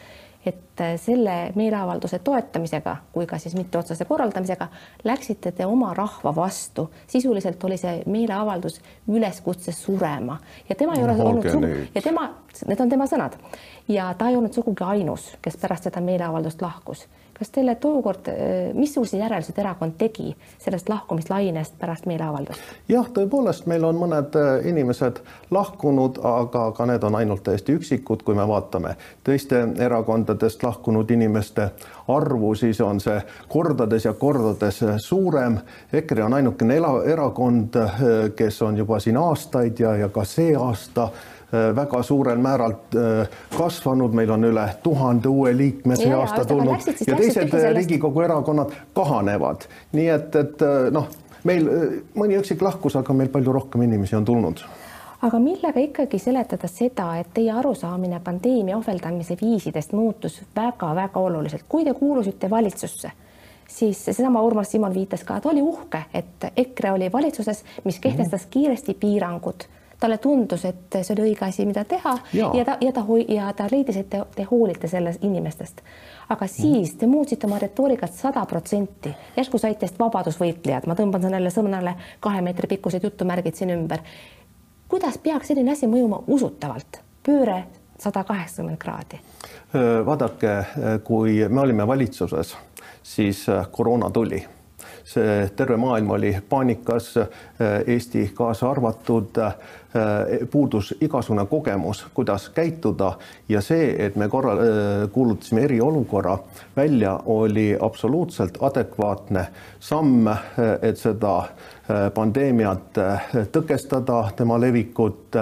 et 0.46 0.80
selle 0.96 1.34
meeleavalduse 1.54 2.18
toetamisega 2.24 2.94
kui 3.12 3.26
ka 3.28 3.38
siis 3.38 3.54
mitteotsese 3.58 4.06
korraldamisega 4.08 4.68
läksite 5.04 5.52
te 5.52 5.66
oma 5.66 5.92
rahva 5.94 6.32
vastu. 6.36 6.90
sisuliselt 7.06 7.64
oli 7.64 7.76
see 7.76 8.02
meeleavaldus 8.06 8.80
üleskutse 9.08 9.72
surema 9.72 10.38
ja 10.68 10.74
tema 10.74 10.94
ei 10.96 11.04
ole 11.04 11.16
olnud 11.22 11.44
ja 11.94 12.02
tema, 12.02 12.30
need 12.66 12.80
on 12.80 12.88
tema 12.88 13.06
sõnad 13.06 13.36
ja 13.90 14.14
ta 14.14 14.28
ei 14.28 14.36
olnud 14.36 14.54
sugugi 14.54 14.84
ainus, 14.86 15.32
kes 15.42 15.56
pärast 15.60 15.90
seda 15.90 16.00
meeleavaldust 16.00 16.62
lahkus 16.62 17.08
kas 17.40 17.50
teile 17.50 17.74
tookord, 17.74 18.28
äh, 18.28 18.74
missugused 18.76 19.16
järeldused 19.18 19.58
erakond 19.58 19.94
tegi 19.98 20.34
sellest 20.60 20.88
lahkumislainest 20.88 21.78
pärast 21.80 22.04
meeleavaldust? 22.06 22.60
jah, 22.88 23.08
tõepoolest, 23.16 23.64
meil 23.70 23.86
on 23.88 23.96
mõned 23.96 24.36
äh, 24.36 24.66
inimesed 24.68 25.22
lahkunud, 25.50 26.20
aga 26.20 26.66
ka 26.76 26.88
need 26.90 27.06
on 27.08 27.16
ainult 27.16 27.42
täiesti 27.48 27.78
üksikud, 27.80 28.26
kui 28.28 28.36
me 28.36 28.44
vaatame 28.48 28.92
teiste 29.24 29.62
erakondadest 29.88 30.62
lahkunud 30.68 31.10
inimeste 31.16 31.70
arvu, 32.12 32.52
siis 32.60 32.80
on 32.84 33.00
see 33.00 33.16
kordades 33.48 34.04
ja 34.04 34.12
kordades 34.12 34.84
suurem. 35.00 35.56
EKRE 35.92 36.28
on 36.28 36.36
ainukene 36.42 36.76
erakond, 37.16 37.80
äh, 37.80 38.00
kes 38.36 38.62
on 38.68 38.76
juba 38.84 39.00
siin 39.00 39.16
aastaid 39.16 39.80
ja, 39.80 39.96
ja 39.96 40.12
ka 40.12 40.28
see 40.28 40.52
aasta 40.56 41.08
Äh, 41.08 41.39
väga 41.52 42.02
suurel 42.02 42.38
määral 42.38 42.74
äh, 42.94 43.28
kasvanud, 43.58 44.14
meil 44.14 44.30
on 44.30 44.44
üle 44.44 44.66
tuhande 44.82 45.28
uue 45.28 45.56
liikme 45.56 45.96
see 45.98 46.12
aasta 46.14 46.44
tulnud. 46.44 46.86
ja 47.06 47.16
teised 47.16 47.56
Riigikogu 47.74 48.20
erakonnad 48.20 48.74
kahanevad. 48.94 49.66
nii 49.92 50.08
et, 50.08 50.36
et 50.36 50.62
äh, 50.62 50.90
noh, 50.94 51.08
meil 51.44 51.66
mõni 52.14 52.38
üksik 52.38 52.62
lahkus, 52.62 52.96
aga 52.96 53.16
meil 53.16 53.32
palju 53.32 53.52
rohkem 53.52 53.82
inimesi 53.82 54.16
on 54.16 54.24
tulnud. 54.24 54.62
Aga 55.22 55.38
millega 55.38 55.80
ikkagi 55.80 56.18
seletada 56.18 56.68
seda, 56.68 57.10
et 57.20 57.34
teie 57.34 57.52
arusaamine 57.52 58.22
pandeemia 58.24 58.78
ohveldamise 58.78 59.36
viisidest 59.40 59.92
muutus 59.92 60.38
väga-väga 60.56 61.20
oluliselt, 61.20 61.66
kui 61.68 61.84
te 61.84 61.92
kuulusite 61.94 62.50
valitsusse, 62.50 63.10
siis 63.68 64.04
seesama 64.04 64.40
Urmas 64.42 64.70
Simon 64.72 64.94
viitas 64.94 65.24
ka, 65.24 65.36
et 65.36 65.46
oli 65.46 65.60
uhke, 65.62 66.06
et 66.14 66.48
EKRE 66.56 66.92
oli 66.92 67.12
valitsuses, 67.12 67.64
mis 67.84 68.00
kehtestas 68.00 68.46
kiiresti 68.46 68.94
piirangud 68.94 69.68
talle 70.00 70.18
tundus, 70.18 70.64
et 70.64 70.96
see 71.02 71.14
oli 71.14 71.30
õige 71.30 71.44
asi, 71.46 71.66
mida 71.68 71.84
teha 71.84 72.14
ja, 72.32 72.50
ja 72.56 72.64
ta 72.64 72.76
ja 72.80 72.92
ta 72.92 73.04
ja 73.28 73.52
ta 73.56 73.66
leidis, 73.70 74.00
et 74.00 74.08
te, 74.10 74.22
te 74.36 74.46
hoolite 74.50 74.88
sellest 74.88 75.24
inimestest. 75.24 75.82
aga 76.28 76.46
siis 76.46 76.94
te 76.94 77.06
muutsite 77.06 77.46
oma 77.46 77.58
retoorikat 77.58 78.12
sada 78.14 78.44
protsenti, 78.46 79.12
järsku 79.36 79.58
saite 79.58 79.88
vabadusvõitlejad, 79.98 80.86
ma 80.86 80.94
tõmban 80.94 81.22
sellele 81.22 81.50
sõnale 81.50 81.94
kahe 82.20 82.40
meetri 82.42 82.68
pikkused 82.68 83.04
jutumärgid 83.04 83.54
siin 83.54 83.74
ümber. 83.76 84.00
kuidas 84.88 85.18
peaks 85.18 85.52
selline 85.52 85.72
asi 85.72 85.86
mõjuma 85.86 86.22
usutavalt, 86.26 87.02
pööre 87.26 87.64
sada 87.98 88.24
kaheksakümmend 88.24 88.78
kraadi? 88.78 89.20
vaadake, 90.06 90.56
kui 91.04 91.48
me 91.48 91.60
olime 91.60 91.86
valitsuses, 91.86 92.56
siis 93.02 93.46
koroona 93.70 94.10
tuli 94.10 94.40
see 95.04 95.48
terve 95.56 95.76
maailm 95.76 96.10
oli 96.10 96.36
paanikas, 96.48 97.14
Eesti 97.86 98.30
kaasa 98.34 98.70
arvatud, 98.70 99.38
puudus 100.50 100.94
igasugune 101.00 101.46
kogemus, 101.46 102.06
kuidas 102.14 102.48
käituda. 102.54 103.12
Ja 103.48 103.60
see, 103.60 104.06
et 104.06 104.16
me 104.16 104.28
korra 104.28 104.54
kuulutasime 105.12 105.64
eriolukorra 105.66 106.38
välja, 106.76 107.20
oli 107.26 107.76
absoluutselt 107.80 108.58
adekvaatne 108.60 109.46
samm, 109.80 110.28
et 110.82 110.98
seda 110.98 111.34
pandeemiat 112.14 113.00
tõkestada, 113.52 114.22
tema 114.36 114.60
levikut. 114.60 115.36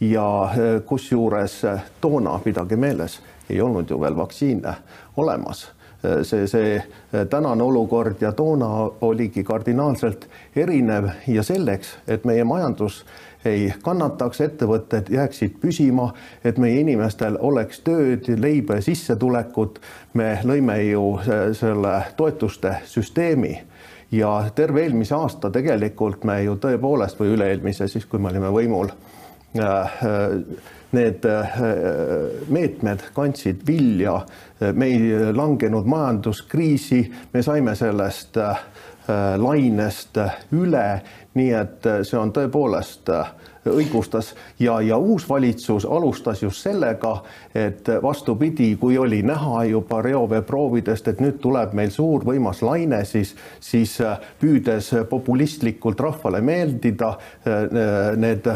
Ja 0.00 0.26
kusjuures 0.86 1.62
toona, 2.00 2.38
pidage 2.44 2.76
meeles, 2.76 3.20
ei 3.48 3.60
olnud 3.60 3.90
ju 3.90 4.00
veel 4.00 4.16
vaktsiine 4.16 4.74
olemas 5.16 5.68
see, 6.22 6.46
see 6.46 7.24
tänane 7.30 7.62
olukord 7.62 8.22
ja 8.22 8.32
toona 8.32 8.68
oligi 9.00 9.44
kardinaalselt 9.44 10.28
erinev 10.56 11.08
ja 11.28 11.42
selleks, 11.42 11.96
et 12.08 12.24
meie 12.24 12.44
majandus 12.44 13.04
ei 13.44 13.72
kannataks, 13.82 14.40
ettevõtted 14.40 15.10
jääksid 15.12 15.58
püsima, 15.60 16.08
et 16.44 16.58
meie 16.58 16.80
inimestel 16.80 17.36
oleks 17.40 17.80
tööd, 17.84 18.28
leiba 18.40 18.78
ja 18.78 18.84
sissetulekut, 18.84 19.80
me 20.14 20.38
lõime 20.44 20.78
ju 20.88 21.18
selle 21.52 21.94
toetuste 22.16 22.78
süsteemi. 22.88 23.58
Ja 24.14 24.44
terve 24.54 24.84
eelmise 24.84 25.16
aasta 25.16 25.50
tegelikult 25.50 26.24
me 26.24 26.38
ju 26.44 26.54
tõepoolest 26.62 27.18
või 27.18 27.34
üle-eelmise 27.34 27.88
siis, 27.90 28.06
kui 28.06 28.22
me 28.22 28.30
olime 28.30 28.52
võimul 28.54 28.92
äh, 29.58 29.96
need 30.94 31.26
äh, 31.28 31.58
meetmed 32.48 33.08
kandsid 33.14 33.64
vilja, 33.66 34.18
me 34.72 34.86
ei 34.86 35.32
langenud 35.34 35.86
majanduskriisi, 35.90 37.00
me 37.32 37.42
saime 37.42 37.74
sellest 37.76 38.38
äh, 38.40 38.62
lainest 39.36 40.20
üle, 40.56 40.86
nii 41.34 41.50
et 41.58 41.88
see 42.06 42.16
on 42.18 42.32
tõepoolest 42.32 43.10
õigustas 43.66 44.34
ja, 44.58 44.80
ja 44.80 44.96
uus 44.96 45.28
valitsus 45.28 45.86
alustas 45.86 46.42
just 46.42 46.62
sellega, 46.64 47.16
et 47.54 47.88
vastupidi, 48.02 48.76
kui 48.80 48.98
oli 48.98 49.22
näha 49.22 49.64
juba 49.64 50.02
reoveeproovidest, 50.02 51.08
et 51.08 51.20
nüüd 51.24 51.40
tuleb 51.42 51.74
meil 51.76 51.90
suur 51.94 52.24
võimas 52.26 52.62
laine, 52.62 53.04
siis, 53.04 53.34
siis 53.60 53.98
püüdes 54.40 54.92
populistlikult 55.10 56.00
rahvale 56.00 56.40
meeldida, 56.44 57.14
need 58.16 58.48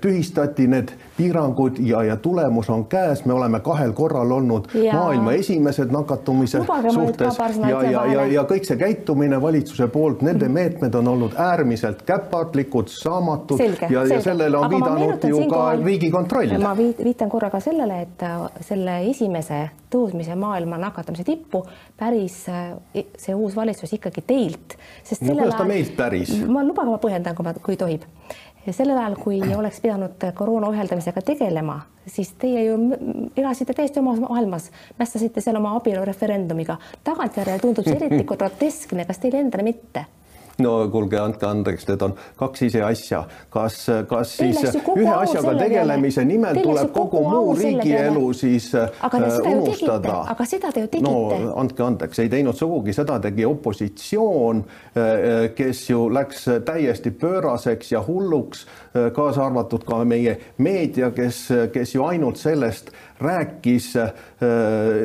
tühistati 0.00 0.66
need 0.66 0.88
piirangud 1.16 1.78
ja, 1.78 2.02
ja 2.02 2.16
tulemus 2.16 2.70
on 2.70 2.86
käes, 2.88 3.24
me 3.24 3.32
oleme 3.32 3.60
kahel 3.60 3.92
korral 3.92 4.30
olnud 4.32 4.68
ja. 4.74 4.94
maailma 4.94 5.32
esimesed 5.32 5.92
nakatumise 5.92 6.58
Lubage 6.58 6.90
suhtes 6.90 7.38
ja, 7.68 7.82
ja, 7.82 8.06
ja, 8.06 8.24
ja 8.26 8.44
kõik 8.48 8.64
see 8.64 8.78
käitumine 8.80 9.40
valitsuse 9.42 9.88
poolt, 9.92 10.24
nende 10.24 10.48
mm. 10.48 10.54
meetmed 10.54 10.94
on 10.94 11.08
olnud 11.08 11.36
äärmiselt 11.36 12.02
käpardlikud, 12.08 12.88
saamatud 12.88 13.60
selge, 13.60 13.90
ja, 13.92 14.06
ja 14.08 14.20
sellele 14.44 14.58
on 14.58 14.64
Aga 14.64 14.76
viidanud 14.76 15.24
ju 15.28 15.48
ka 15.50 15.62
Riigikontroll. 15.84 16.58
ma 16.62 16.74
viitan 16.76 17.30
korra 17.30 17.50
ka 17.50 17.60
sellele, 17.60 18.00
et 18.02 18.22
äh, 18.22 18.46
selle 18.60 18.98
esimese 19.10 19.60
tõusmise 19.92 20.36
maailma 20.38 20.78
nakatumise 20.80 21.24
tippu 21.24 21.64
päris 21.98 22.44
äh, 22.48 22.74
see 23.18 23.34
uus 23.34 23.56
valitsus 23.56 23.92
ikkagi 23.96 24.24
teilt, 24.26 24.78
sest 25.02 25.22
no, 25.22 25.34
kuidas 25.34 25.54
ta 25.56 25.68
meilt 25.68 25.96
päris? 25.96 26.34
ma 26.46 26.64
luban, 26.64 26.90
ma 26.92 26.98
põhjendan, 27.02 27.36
kui 27.36 27.46
ma, 27.46 27.54
kui 27.54 27.78
tohib 27.80 28.04
sellel 28.72 28.96
ajal, 28.96 29.16
kui 29.20 29.40
oleks 29.60 29.80
pidanud 29.84 30.28
koroona 30.34 30.70
ohjeldamisega 30.72 31.22
tegelema, 31.24 31.80
siis 32.06 32.32
teie 32.40 32.66
ju 32.68 32.78
elasite 33.36 33.76
täiesti 33.76 34.00
omas 34.00 34.20
maailmas, 34.24 34.70
mässasite 34.98 35.44
seal 35.44 35.60
oma 35.60 35.74
abielureferendumiga. 35.78 36.78
tagantjärele 37.04 37.60
tundub 37.62 37.88
see 37.88 37.98
eriti 38.00 38.24
groteskne, 38.32 39.08
kas 39.08 39.20
teile 39.22 39.44
endale 39.44 39.66
mitte? 39.66 40.06
No 40.62 40.74
kuulge, 40.92 41.18
andke 41.18 41.46
andeks, 41.48 41.86
need 41.88 42.02
on 42.04 42.14
kaks 42.38 42.62
ise 42.68 42.82
asja. 42.86 43.24
kas, 43.50 43.78
kas 44.08 44.34
siis 44.38 44.60
ühe 44.94 45.10
asjaga 45.14 45.54
tegelemise 45.58 46.24
nimel 46.26 46.58
Teil 46.58 46.68
tuleb 46.68 46.92
kogu 46.94 47.22
muu 47.26 47.54
riigielu 47.58 48.24
siis 48.36 48.70
aga 48.74 49.20
äh, 49.20 49.38
unustada? 49.50 50.20
aga 50.34 50.46
seda 50.48 50.72
te 50.74 50.84
ju 50.84 50.90
tegite. 50.92 51.10
no 51.10 51.54
andke 51.60 51.86
andeks, 51.86 52.22
ei 52.22 52.30
teinud 52.32 52.58
sugugi, 52.58 52.94
seda 52.96 53.18
tegi 53.24 53.46
opositsioon, 53.48 54.64
äh, 54.64 55.02
äh, 55.02 55.48
kes 55.56 55.88
ju 55.90 56.06
läks 56.14 56.46
täiesti 56.66 57.10
pööraseks 57.10 57.92
ja 57.94 58.02
hulluks, 58.04 58.66
kaasa 59.14 59.48
arvatud 59.48 59.82
ka 59.86 60.04
meie 60.06 60.36
meedia, 60.62 61.10
kes, 61.14 61.48
kes 61.74 61.96
ju 61.96 62.04
ainult 62.06 62.38
sellest 62.38 62.92
rääkis. 63.24 63.92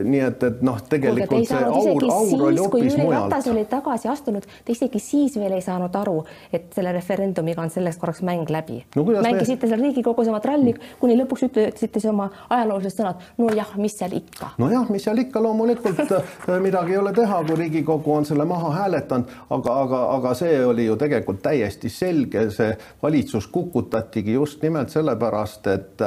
nii 0.03 0.19
et, 0.19 0.43
et 0.43 0.62
noh, 0.65 0.79
tegelikult 0.89 1.47
see 1.47 1.60
aur, 1.63 2.05
aur 2.12 2.45
oli 2.49 2.60
hoopis 2.60 2.97
mujal. 2.99 3.29
Ratas 3.29 3.47
oli 3.51 3.63
tagasi 3.69 4.10
astunud, 4.12 4.45
te 4.65 4.73
isegi 4.75 4.99
siis 4.99 5.38
veel 5.39 5.55
ei 5.55 5.63
saanud 5.63 5.95
aru, 5.95 6.17
et 6.53 6.67
selle 6.75 6.91
referendumiga 6.95 7.63
on 7.63 7.71
selleks 7.71 7.99
korraks 8.01 8.21
mäng 8.25 8.49
läbi 8.51 8.82
no,. 8.95 9.05
mängisite 9.05 9.65
me... 9.65 9.71
seal 9.71 9.84
Riigikogus 9.86 10.27
oma 10.32 10.41
tralli, 10.43 10.73
kuni 10.99 11.15
lõpuks 11.19 11.45
ütlesite 11.47 12.01
oma 12.10 12.29
ajaloolised 12.49 12.99
sõnad. 12.99 13.23
nojah, 13.39 13.71
mis 13.82 13.95
seal 13.99 14.15
ikka. 14.17 14.53
nojah, 14.62 14.89
mis 14.91 15.08
seal 15.08 15.23
ikka, 15.23 15.41
loomulikult 15.43 16.13
midagi 16.65 16.95
ei 16.95 17.01
ole 17.01 17.13
teha, 17.15 17.41
kui 17.47 17.60
Riigikogu 17.63 18.15
on 18.17 18.27
selle 18.27 18.45
maha 18.49 18.73
hääletanud, 18.75 19.36
aga, 19.49 19.77
aga, 19.86 20.03
aga 20.17 20.34
see 20.38 20.60
oli 20.65 20.89
ju 20.89 20.97
tegelikult 20.99 21.41
täiesti 21.45 21.91
selge, 21.93 22.49
see 22.55 22.73
valitsus 23.03 23.47
kukutatigi 23.47 24.36
just 24.36 24.63
nimelt 24.65 24.89
sellepärast, 24.93 25.67
et 25.71 26.03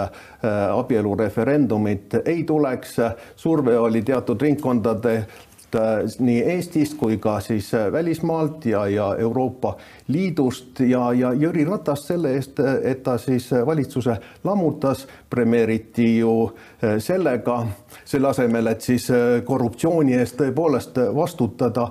abielureferendumit 0.72 2.01
et 2.02 2.28
ei 2.28 2.44
tuleks. 2.44 2.96
surve 3.36 3.78
oli 3.78 4.02
teatud 4.02 4.40
ringkondade 4.40 5.26
nii 6.18 6.42
Eestist 6.54 6.96
kui 6.98 7.18
ka 7.18 7.40
siis 7.40 7.74
äh, 7.74 7.92
välismaalt 7.92 8.66
ja, 8.66 8.86
ja 8.86 9.16
Euroopa 9.18 9.76
Liidust 10.08 10.80
ja, 10.80 11.12
ja 11.12 11.32
Jüri 11.32 11.64
Ratast 11.64 12.10
selle 12.10 12.34
eest, 12.36 12.60
et 12.82 13.02
ta 13.02 13.16
siis 13.18 13.50
valitsuse 13.66 14.16
lammutas, 14.44 15.06
premeeriti 15.30 16.18
ju 16.18 16.34
äh, 16.84 16.98
sellega, 16.98 17.66
selle 18.04 18.28
asemel, 18.28 18.66
et 18.66 18.80
siis 18.80 19.08
korruptsiooni 19.44 20.14
eest 20.16 20.36
tõepoolest 20.40 20.98
vastutada, 21.14 21.88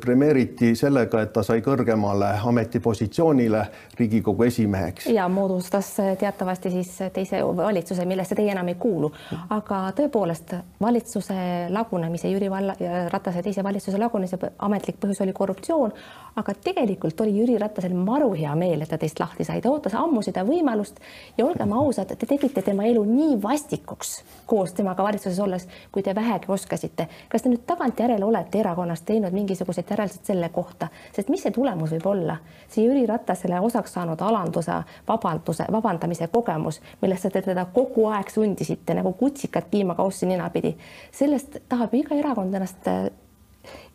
premeeriti 0.00 0.74
sellega, 0.76 1.22
et 1.22 1.32
ta 1.32 1.42
sai 1.42 1.60
kõrgemale 1.64 2.30
ametipositsioonile 2.46 3.64
Riigikogu 3.98 4.46
esimeheks. 4.46 5.06
ja 5.06 5.28
moodustas 5.28 5.96
teatavasti 6.18 6.70
siis 6.70 6.92
teise 7.12 7.42
valitsuse, 7.56 8.04
millesse 8.04 8.34
teie 8.34 8.52
enam 8.52 8.68
ei 8.68 8.74
kuulu. 8.74 9.12
aga 9.50 9.80
tõepoolest 9.96 10.54
valitsuse 10.80 11.38
lagunemise, 11.68 12.30
Jüri 12.30 12.50
Valla, 12.50 12.74
Ratase 13.12 13.42
teise 13.42 13.64
valitsuse 13.64 13.98
lagunemise 13.98 14.38
ametlik 14.58 14.98
põhjus 15.00 15.22
oli 15.24 15.32
korruptsioon, 15.36 15.92
aga 16.36 16.54
tegelikult 16.64 17.20
oli 17.20 17.34
Jüri 17.38 17.58
Ratasel 17.58 17.94
maru 17.94 18.32
hea 18.36 18.54
meel, 18.58 18.82
et 18.82 18.90
ta 18.92 18.98
teist 18.98 19.20
lahti 19.20 19.44
sai, 19.44 19.60
ta 19.62 19.70
ootas 19.72 19.94
ammu 19.98 20.22
seda 20.22 20.44
võimalust 20.46 21.00
ja 21.38 21.46
olgem 21.46 21.72
ausad, 21.76 22.14
te 22.14 22.26
tegite 22.26 22.62
tema 22.62 22.86
elu 22.88 23.04
nii 23.08 23.38
vastikuks 23.42 24.18
koos 24.48 24.72
temaga 24.72 25.04
valitsuses 25.04 25.40
olles, 25.44 25.66
kui 25.92 26.02
te 26.02 26.14
vähegi 26.14 26.48
oskasite. 26.48 27.08
kas 27.28 27.42
te 27.42 27.52
nüüd 27.52 27.64
tagantjärele 27.66 28.24
olete 28.24 28.60
erakonnas 28.60 29.02
teinud 29.08 29.34
mingisugused 29.34 29.90
järeldused 29.90 30.24
selle 30.30 30.48
kohta, 30.48 30.88
sest 31.12 31.28
mis 31.28 31.42
see 31.42 31.52
tulemus 31.54 31.92
võib 31.96 32.06
olla? 32.06 32.38
see 32.68 32.84
Jüri 32.86 33.06
Ratasele 33.06 33.60
osaks 33.60 33.92
saanud 33.92 34.20
alanduse, 34.20 34.82
vabanduse, 35.08 35.66
vabandamise 35.72 36.28
kogemus, 36.32 36.80
millesse 37.02 37.30
te 37.30 37.42
teda 37.42 37.66
kogu 37.74 38.06
aeg 38.12 38.30
sundisite 38.30 38.94
nagu 38.94 39.12
kutsikat 39.12 39.70
piimakaussi 39.70 40.26
ninapidi. 40.26 40.76
sellest 41.12 41.58
tahab 41.68 41.94
ju 41.94 42.00
iga 42.00 42.16
erakond 42.16 42.54
ennast 42.54 42.77
äh, 42.86 43.08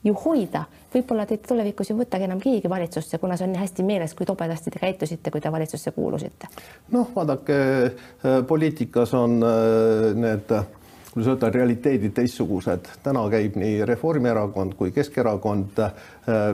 ju 0.03 0.13
hoida, 0.25 0.65
võib-olla 0.93 1.25
teid 1.27 1.45
tulevikus 1.47 1.91
ei 1.91 1.97
võtagi 1.97 2.27
enam 2.27 2.41
keegi 2.43 2.69
valitsusse, 2.69 3.17
kuna 3.21 3.37
see 3.39 3.47
on 3.47 3.55
nii 3.55 3.63
hästi 3.63 3.85
meeles, 3.87 4.13
kui 4.17 4.27
tobedasti 4.27 4.73
te 4.73 4.81
käitusite, 4.81 5.31
kui 5.31 5.41
te 5.41 5.51
valitsusse 5.51 5.91
kuulusite. 5.95 6.49
noh, 6.91 7.11
vaadake, 7.15 7.59
äh, 7.83 8.39
poliitikas 8.47 9.13
on 9.17 9.39
äh, 9.43 10.09
need 10.15 10.51
kuidas 11.13 11.27
öelda, 11.27 11.49
realiteedid 11.49 12.11
teistsugused. 12.13 12.87
täna 13.03 13.21
käib 13.29 13.55
nii 13.55 13.85
Reformierakond 13.85 14.73
kui 14.73 14.91
Keskerakond 14.91 15.79
äh, 15.79 15.91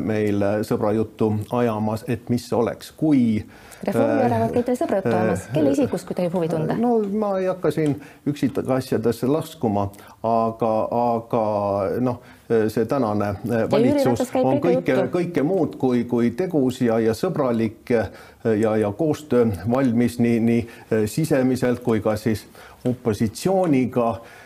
meil 0.04 0.43
sõbrajuttu 0.67 1.32
ajamas, 1.56 2.04
et 2.08 2.30
mis 2.30 2.48
oleks, 2.54 2.91
kui 2.91 3.45
Reformierakond 3.88 4.58
käib 4.58 4.65
teil 4.67 4.80
sõbrajuttu 4.82 5.13
ajamas, 5.15 5.45
kelle 5.54 5.72
isikust, 5.72 6.08
kui 6.08 6.17
tohib 6.17 6.36
huvi 6.36 6.50
tunda? 6.52 6.76
no 6.76 6.98
ma 7.22 7.38
ei 7.39 7.48
hakka 7.48 7.72
siin 7.72 7.95
üksikasjadesse 8.28 9.30
laskuma, 9.32 9.88
aga, 10.28 10.74
aga 11.04 11.45
noh, 12.04 12.19
see 12.50 12.84
tänane 12.89 13.32
valitsus 13.72 14.26
on 14.41 14.60
kõike, 14.60 14.98
kõike 15.13 15.45
muud 15.45 15.78
kui, 15.80 16.04
kui 16.10 16.34
tegus 16.36 16.82
ja, 16.84 17.00
ja 17.00 17.15
sõbralik 17.15 17.93
ja, 17.93 18.76
ja 18.76 18.91
koostöö 18.98 19.48
valmis 19.72 20.19
nii, 20.19 20.43
nii 20.50 21.08
sisemiselt 21.08 21.80
kui 21.86 22.04
ka 22.04 22.17
siis 22.19 22.43
opositsiooniga 22.89 24.10
Äh, 24.19 24.38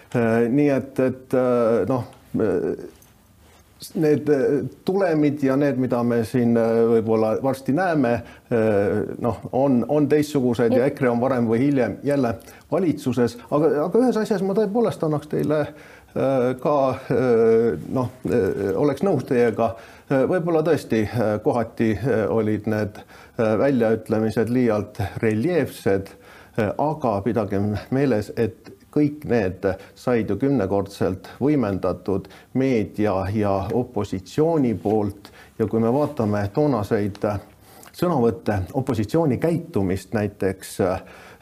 nii 0.50 0.70
et, 0.74 1.00
et 1.00 1.34
äh, 1.38 1.84
noh, 1.90 2.06
äh, 2.40 2.76
need 4.00 4.30
tulemid 4.88 5.42
ja 5.44 5.58
need, 5.60 5.80
mida 5.82 6.00
me 6.08 6.22
siin 6.24 6.56
võib-olla 6.56 7.34
varsti 7.44 7.74
näeme, 7.76 8.14
noh, 9.20 9.42
on, 9.60 9.82
on 9.92 10.06
teistsugused 10.08 10.72
ja 10.72 10.86
EKRE 10.88 11.10
on 11.12 11.20
varem 11.20 11.50
või 11.50 11.66
hiljem 11.66 11.98
jälle 12.08 12.32
valitsuses, 12.72 13.36
aga, 13.52 13.74
aga 13.90 14.04
ühes 14.06 14.22
asjas 14.22 14.46
ma 14.48 14.56
tõepoolest 14.56 15.04
annaks 15.04 15.28
teile 15.34 15.60
ka 16.64 16.78
noh, 17.98 18.16
oleks 18.86 19.04
nõus 19.04 19.28
teiega, 19.28 19.74
võib-olla 20.32 20.64
tõesti 20.64 21.04
kohati 21.44 21.92
olid 22.32 22.72
need 22.72 23.04
väljaütlemised 23.36 24.54
liialt 24.54 25.04
reljeefsed, 25.26 26.16
aga 26.56 27.18
pidagem 27.28 27.74
meeles, 27.92 28.32
et 28.38 28.73
kõik 28.94 29.26
need 29.30 29.66
said 29.96 30.30
ju 30.30 30.38
kümnekordselt 30.42 31.30
võimendatud 31.42 32.30
meedia 32.54 33.16
ja 33.34 33.56
opositsiooni 33.74 34.76
poolt. 34.84 35.32
Ja 35.60 35.68
kui 35.68 35.82
me 35.82 35.92
vaatame 35.94 36.46
toonaseid 36.54 37.20
sõnavõtte, 37.94 38.60
opositsiooni 38.74 39.38
käitumist 39.42 40.14
näiteks 40.14 40.78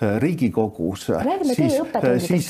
Riigikogus, 0.01 1.11
siis, 1.53 1.77
siis 2.19 2.47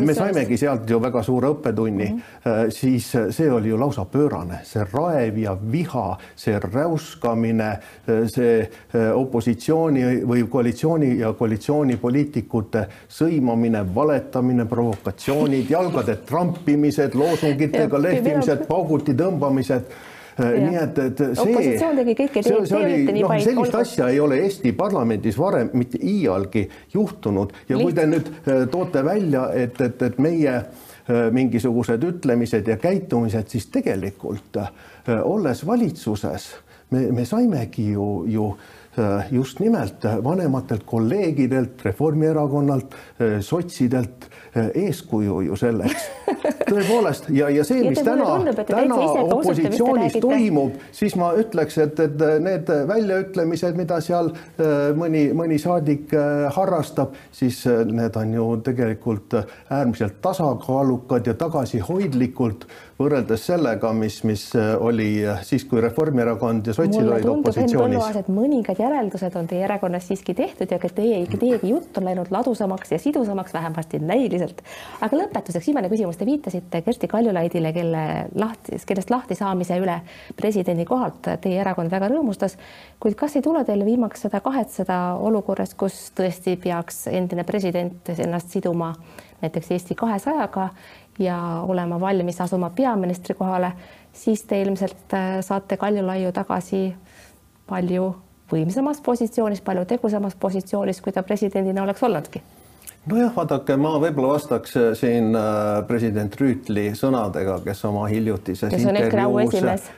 me 0.00 0.14
saimegi 0.14 0.56
sealt 0.58 0.90
ju 0.90 0.98
väga 1.02 1.22
suure 1.22 1.52
õppetunni. 1.54 2.08
Mm, 2.10 2.18
-hmm. 2.44 2.70
siis 2.74 3.12
see 3.30 3.50
oli 3.52 3.68
ju 3.68 3.78
lausa 3.78 4.04
pöörane, 4.04 4.58
see 4.64 4.84
raev 4.92 5.38
ja 5.38 5.56
viha, 5.72 6.18
see 6.36 6.58
räuskamine, 6.58 7.70
see 8.26 8.70
opositsiooni 9.14 10.04
või 10.26 10.44
koalitsiooni 10.48 11.18
ja 11.18 11.32
koalitsioonipoliitikute 11.32 12.86
sõimamine, 13.08 13.84
valetamine, 13.94 14.66
provokatsioonid, 14.66 15.70
jalgade 15.70 16.16
trampimised, 16.16 17.14
loosungitega 17.14 18.02
lehvimised, 18.06 18.66
pauguti 18.66 19.14
tõmbamised 19.14 20.09
nii 20.40 20.76
et, 20.80 20.98
et 20.98 21.22
see. 21.22 21.44
opositsioon 21.44 22.00
tegi 22.00 22.16
kõike, 22.22 22.42
teie 22.44 22.56
olite 22.56 23.14
nii 23.14 23.24
no, 23.24 23.32
palju. 23.32 23.46
sellist 23.48 23.78
asja 23.80 24.10
ei 24.12 24.20
ole 24.22 24.40
Eesti 24.44 24.72
parlamendis 24.78 25.38
varem 25.38 25.72
mitte 25.76 26.00
iialgi 26.02 26.66
juhtunud 26.94 27.52
ja 27.68 27.76
Liht. 27.76 27.84
kui 27.84 27.96
te 27.96 28.06
nüüd 28.08 28.30
äh, 28.30 28.64
toote 28.72 29.04
välja, 29.04 29.50
et, 29.54 29.80
et, 29.84 30.02
et 30.10 30.18
meie 30.22 30.60
mingisugused 31.34 32.04
ütlemised 32.06 32.68
ja 32.70 32.76
käitumised, 32.78 33.48
siis 33.50 33.64
tegelikult 33.72 34.60
olles 35.24 35.64
valitsuses, 35.66 36.44
me, 36.94 37.08
me 37.16 37.24
saimegi 37.26 37.88
ju, 37.96 38.10
ju 38.30 38.44
just 39.30 39.60
nimelt 39.60 40.04
vanematelt 40.24 40.82
kolleegidelt, 40.86 41.84
Reformierakonnalt, 41.84 42.94
sotsidelt 43.40 44.28
eeskuju 44.54 45.40
ju 45.46 45.56
selleks. 45.56 46.08
tõepoolest 46.70 47.28
ja, 47.34 47.48
ja 47.52 47.64
see, 47.66 47.82
mis 47.88 48.00
täna, 48.04 48.26
täna 48.66 48.98
opositsioonis 49.34 50.16
toimub, 50.22 50.76
siis 50.94 51.16
ma 51.18 51.32
ütleks, 51.38 51.78
et, 51.82 51.98
et 52.04 52.24
need 52.42 52.70
väljaütlemised, 52.90 53.78
mida 53.78 54.00
seal 54.04 54.32
mõni, 54.98 55.28
mõni 55.36 55.58
saadik 55.62 56.14
harrastab, 56.56 57.16
siis 57.34 57.62
need 57.90 58.16
on 58.20 58.36
ju 58.36 58.46
tegelikult 58.70 59.40
äärmiselt 59.40 60.20
tasakaalukad 60.24 61.26
ja 61.30 61.34
tagasihoidlikult 61.38 62.66
võrreldes 63.00 63.46
sellega, 63.48 63.92
mis, 63.96 64.20
mis 64.28 64.44
oli 64.78 65.24
siis, 65.46 65.64
kui 65.68 65.80
Reformierakond 65.82 66.68
ja 66.68 66.74
sotsid 66.76 67.06
olid 67.06 67.28
opositsioonis. 67.32 68.28
mõningad 68.28 68.80
järeldused 68.80 69.36
on 69.40 69.48
teie 69.50 69.64
erakonnas 69.64 70.06
siiski 70.10 70.34
tehtud 70.36 70.70
ja 70.70 70.78
ka 70.82 70.90
teie, 70.94 71.22
teiegi 71.32 71.72
jutt 71.72 71.96
on 71.98 72.08
läinud 72.10 72.30
ladusamaks 72.34 72.92
ja 72.92 73.00
sidusamaks, 73.00 73.54
vähemasti 73.56 74.02
näiliselt. 74.04 74.39
Aga 75.00 75.18
lõpetuseks 75.20 75.70
viimane 75.70 75.90
küsimus, 75.92 76.18
te 76.18 76.26
viitasite 76.28 76.82
Kersti 76.86 77.08
Kaljulaidile, 77.10 77.72
kelle 77.76 78.04
lahti, 78.34 78.78
kellest 78.86 79.10
lahti 79.10 79.36
saamise 79.38 79.78
üle 79.80 80.00
presidendi 80.36 80.84
kohalt 80.88 81.28
teie 81.42 81.60
erakond 81.60 81.90
väga 81.90 82.08
rõõmustas. 82.12 82.56
kuid 83.00 83.16
kas 83.16 83.36
ei 83.36 83.42
tule 83.42 83.64
teile 83.64 83.84
viimaks 83.84 84.26
seda 84.26 84.40
kahetseda 84.40 85.00
olukorras, 85.20 85.74
kus 85.74 86.12
tõesti 86.16 86.56
peaks 86.60 87.06
endine 87.06 87.44
president 87.44 88.08
ennast 88.18 88.50
siduma 88.50 88.94
näiteks 89.42 89.70
Eesti 89.70 89.94
kahesajaga 89.94 90.68
ja 91.18 91.64
olema 91.68 92.00
valmis 92.00 92.40
asuma 92.40 92.70
peaministri 92.70 93.34
kohale, 93.34 93.72
siis 94.12 94.42
te 94.44 94.60
ilmselt 94.62 95.14
äh, 95.14 95.40
saate 95.40 95.76
Kaljulaiu 95.76 96.32
tagasi 96.32 96.94
palju 97.66 98.14
võimsamas 98.52 99.00
positsioonis, 99.04 99.60
palju 99.60 99.84
tegusamas 99.84 100.34
positsioonis, 100.34 101.00
kui 101.00 101.12
ta 101.12 101.22
presidendina 101.22 101.82
oleks 101.82 102.02
olnudki 102.02 102.42
nojah, 103.10 103.32
vaadake, 103.36 103.76
ma 103.80 103.94
võib-olla 104.02 104.34
vastaks 104.36 104.76
äh, 104.80 104.90
siin 104.98 105.34
äh, 105.38 105.80
president 105.88 106.36
Rüütli 106.40 106.90
sõnadega, 106.98 107.60
kes 107.64 107.84
oma 107.88 108.06
hiljutises 108.10 108.74
intervjuus 108.76 109.88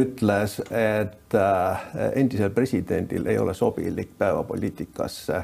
ütles, 0.00 0.58
et 0.70 1.38
endisel 2.14 2.50
presidendil 2.54 3.26
ei 3.30 3.38
ole 3.38 3.54
sobilik 3.54 4.12
päevapoliitikasse 4.18 5.42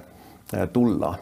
tulla. 0.72 1.14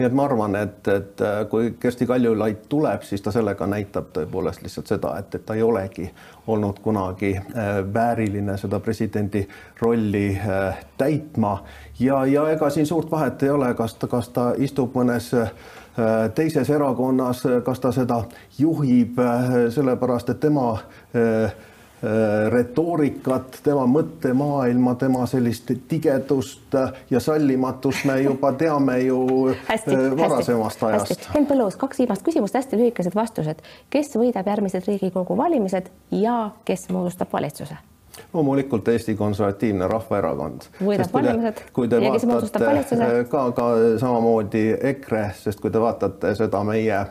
Nii 0.00 0.06
et 0.06 0.14
ma 0.16 0.24
arvan, 0.24 0.54
et, 0.56 0.88
et 0.88 1.20
äh, 1.20 1.42
kui 1.52 1.74
Kersti 1.80 2.06
Kaljulaid 2.08 2.62
tuleb, 2.72 3.02
siis 3.04 3.20
ta 3.20 3.28
sellega 3.34 3.66
näitab 3.68 4.06
tõepoolest 4.14 4.62
lihtsalt 4.64 4.88
seda, 4.88 5.10
et, 5.20 5.34
et 5.36 5.44
ta 5.44 5.52
ei 5.58 5.60
olegi 5.62 6.06
olnud 6.48 6.80
kunagi 6.80 7.34
äh, 7.36 7.68
vääriline 7.94 8.56
seda 8.56 8.80
presidendi 8.80 9.42
rolli 9.82 10.30
äh, 10.38 10.78
täitma. 10.96 11.58
Ja, 11.98 12.22
ja 12.24 12.46
ega 12.48 12.70
siin 12.72 12.88
suurt 12.88 13.10
vahet 13.12 13.42
ei 13.42 13.52
ole, 13.52 13.74
kas 13.76 13.98
ta, 14.00 14.08
kas 14.08 14.32
ta 14.32 14.46
istub 14.56 14.96
mõnes 14.96 15.34
teises 16.34 16.70
erakonnas, 16.70 17.42
kas 17.66 17.80
ta 17.82 17.90
seda 17.92 18.22
juhib, 18.56 19.18
sellepärast 19.74 20.30
et 20.32 20.40
tema 20.40 20.68
Äh, 21.10 21.50
retoorikat, 22.48 23.58
tema 23.62 23.84
mõttemaailma, 23.86 24.94
tema 25.00 25.26
sellist 25.28 25.68
tigedust 25.88 26.76
ja 27.10 27.20
sallimatust 27.20 28.06
me 28.08 28.16
juba 28.22 28.52
teame 28.62 28.98
ju 29.02 29.20
hästi, 29.68 29.96
äh, 29.96 30.16
varasemast 30.16 30.80
hästi, 30.80 30.96
ajast. 30.96 31.28
Henn 31.34 31.48
Põlluaas, 31.50 31.76
kaks 31.80 32.00
viimast 32.00 32.24
küsimust, 32.24 32.56
hästi 32.56 32.80
lühikesed 32.80 33.14
vastused. 33.14 33.60
kes 33.90 34.16
võidab 34.16 34.48
järgmised 34.48 34.88
Riigikogu 34.88 35.36
valimised 35.36 35.92
ja 36.10 36.50
kes 36.64 36.88
moodustab 36.88 37.32
valitsuse? 37.32 37.76
loomulikult 38.32 38.88
Eesti 38.88 39.14
Konservatiivne 39.14 39.88
Rahvaerakond. 39.88 40.70
võidab 40.80 41.12
valimised 41.12 41.62
ja 42.00 42.12
kes 42.12 42.26
moodustab 42.26 42.64
valitsuse? 42.64 43.12
ka, 43.28 43.46
ka 43.52 43.70
samamoodi 44.00 44.64
EKRE, 44.80 45.30
sest 45.36 45.60
kui 45.60 45.70
te 45.70 45.80
vaatate 45.80 46.34
seda 46.38 46.64
meie 46.64 47.04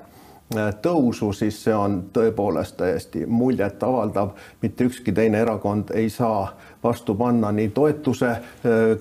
tõusu, 0.81 1.33
siis 1.33 1.63
see 1.63 1.73
on 1.75 1.99
tõepoolest 2.13 2.77
täiesti 2.77 3.25
muljetavaldav. 3.25 4.29
mitte 4.61 4.83
ükski 4.83 5.11
teine 5.11 5.39
erakond 5.39 5.91
ei 5.93 6.09
saa 6.09 6.57
vastu 6.83 7.15
panna 7.15 7.51
nii 7.51 7.69
toetuse 7.69 8.27
äh, 8.27 8.41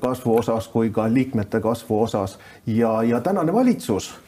kasvu 0.01 0.37
osas 0.37 0.69
kui 0.69 0.91
ka 0.91 1.09
liikmete 1.13 1.61
kasvu 1.61 2.03
osas 2.03 2.39
ja, 2.67 3.03
ja 3.03 3.21
tänane 3.21 3.53
valitsus 3.53 4.28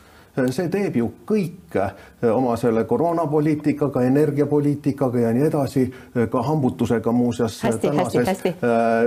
see 0.55 0.68
teeb 0.72 0.96
ju 0.96 1.09
kõik 1.29 1.76
eh, 1.79 2.29
oma 2.33 2.57
selle 2.61 2.85
koroonapoliitikaga, 2.88 4.03
energiapoliitikaga 4.09 5.24
ja 5.26 5.33
nii 5.37 5.46
edasi, 5.48 5.85
eh, 5.87 6.26
ka 6.33 6.42
hambutusega 6.46 7.12
muuseas 7.12 7.61
tänases 7.83 8.44
eh, 8.48 8.59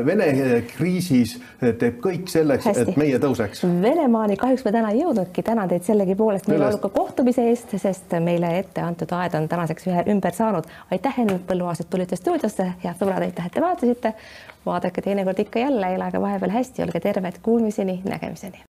Vene 0.05 0.29
kriisis 0.69 1.35
teeb 1.59 1.99
kõik 2.03 2.31
selleks, 2.31 2.67
et 2.73 2.97
meie 2.99 3.19
tõuseks. 3.21 3.63
Venemaani 3.83 4.37
kahjuks 4.39 4.65
me 4.65 4.75
täna 4.75 4.91
ei 4.93 5.03
jõudnudki, 5.03 5.45
tänan 5.45 5.71
teid 5.71 5.85
sellegipoolest 5.87 6.49
meeleoluka 6.51 6.89
kohtumise 6.93 7.47
eest, 7.51 7.75
sest 7.81 8.17
meile 8.23 8.53
ette 8.59 8.83
antud 8.83 9.11
aed 9.17 9.37
on 9.39 9.47
tänaseks 9.51 9.87
ühe 9.91 10.05
ümber 10.13 10.35
saanud. 10.35 10.69
aitäh, 10.91 11.17
Henn 11.17 11.39
Põlluaas, 11.47 11.83
et 11.83 11.89
tulite 11.89 12.19
stuudiosse, 12.19 12.73
head 12.83 12.99
sõbrad, 12.99 13.25
aitäh, 13.25 13.47
et 13.47 13.57
te 13.57 13.61
vaatasite. 13.61 14.13
vaadake 14.65 15.01
teinekord 15.01 15.39
ikka 15.39 15.59
jälle, 15.59 15.95
elage 15.95 16.21
vahepeal 16.21 16.51
hästi, 16.51 16.83
olge 16.83 16.99
terved, 16.99 17.41
kuulmiseni, 17.43 18.01
nägemiseni 18.09 18.63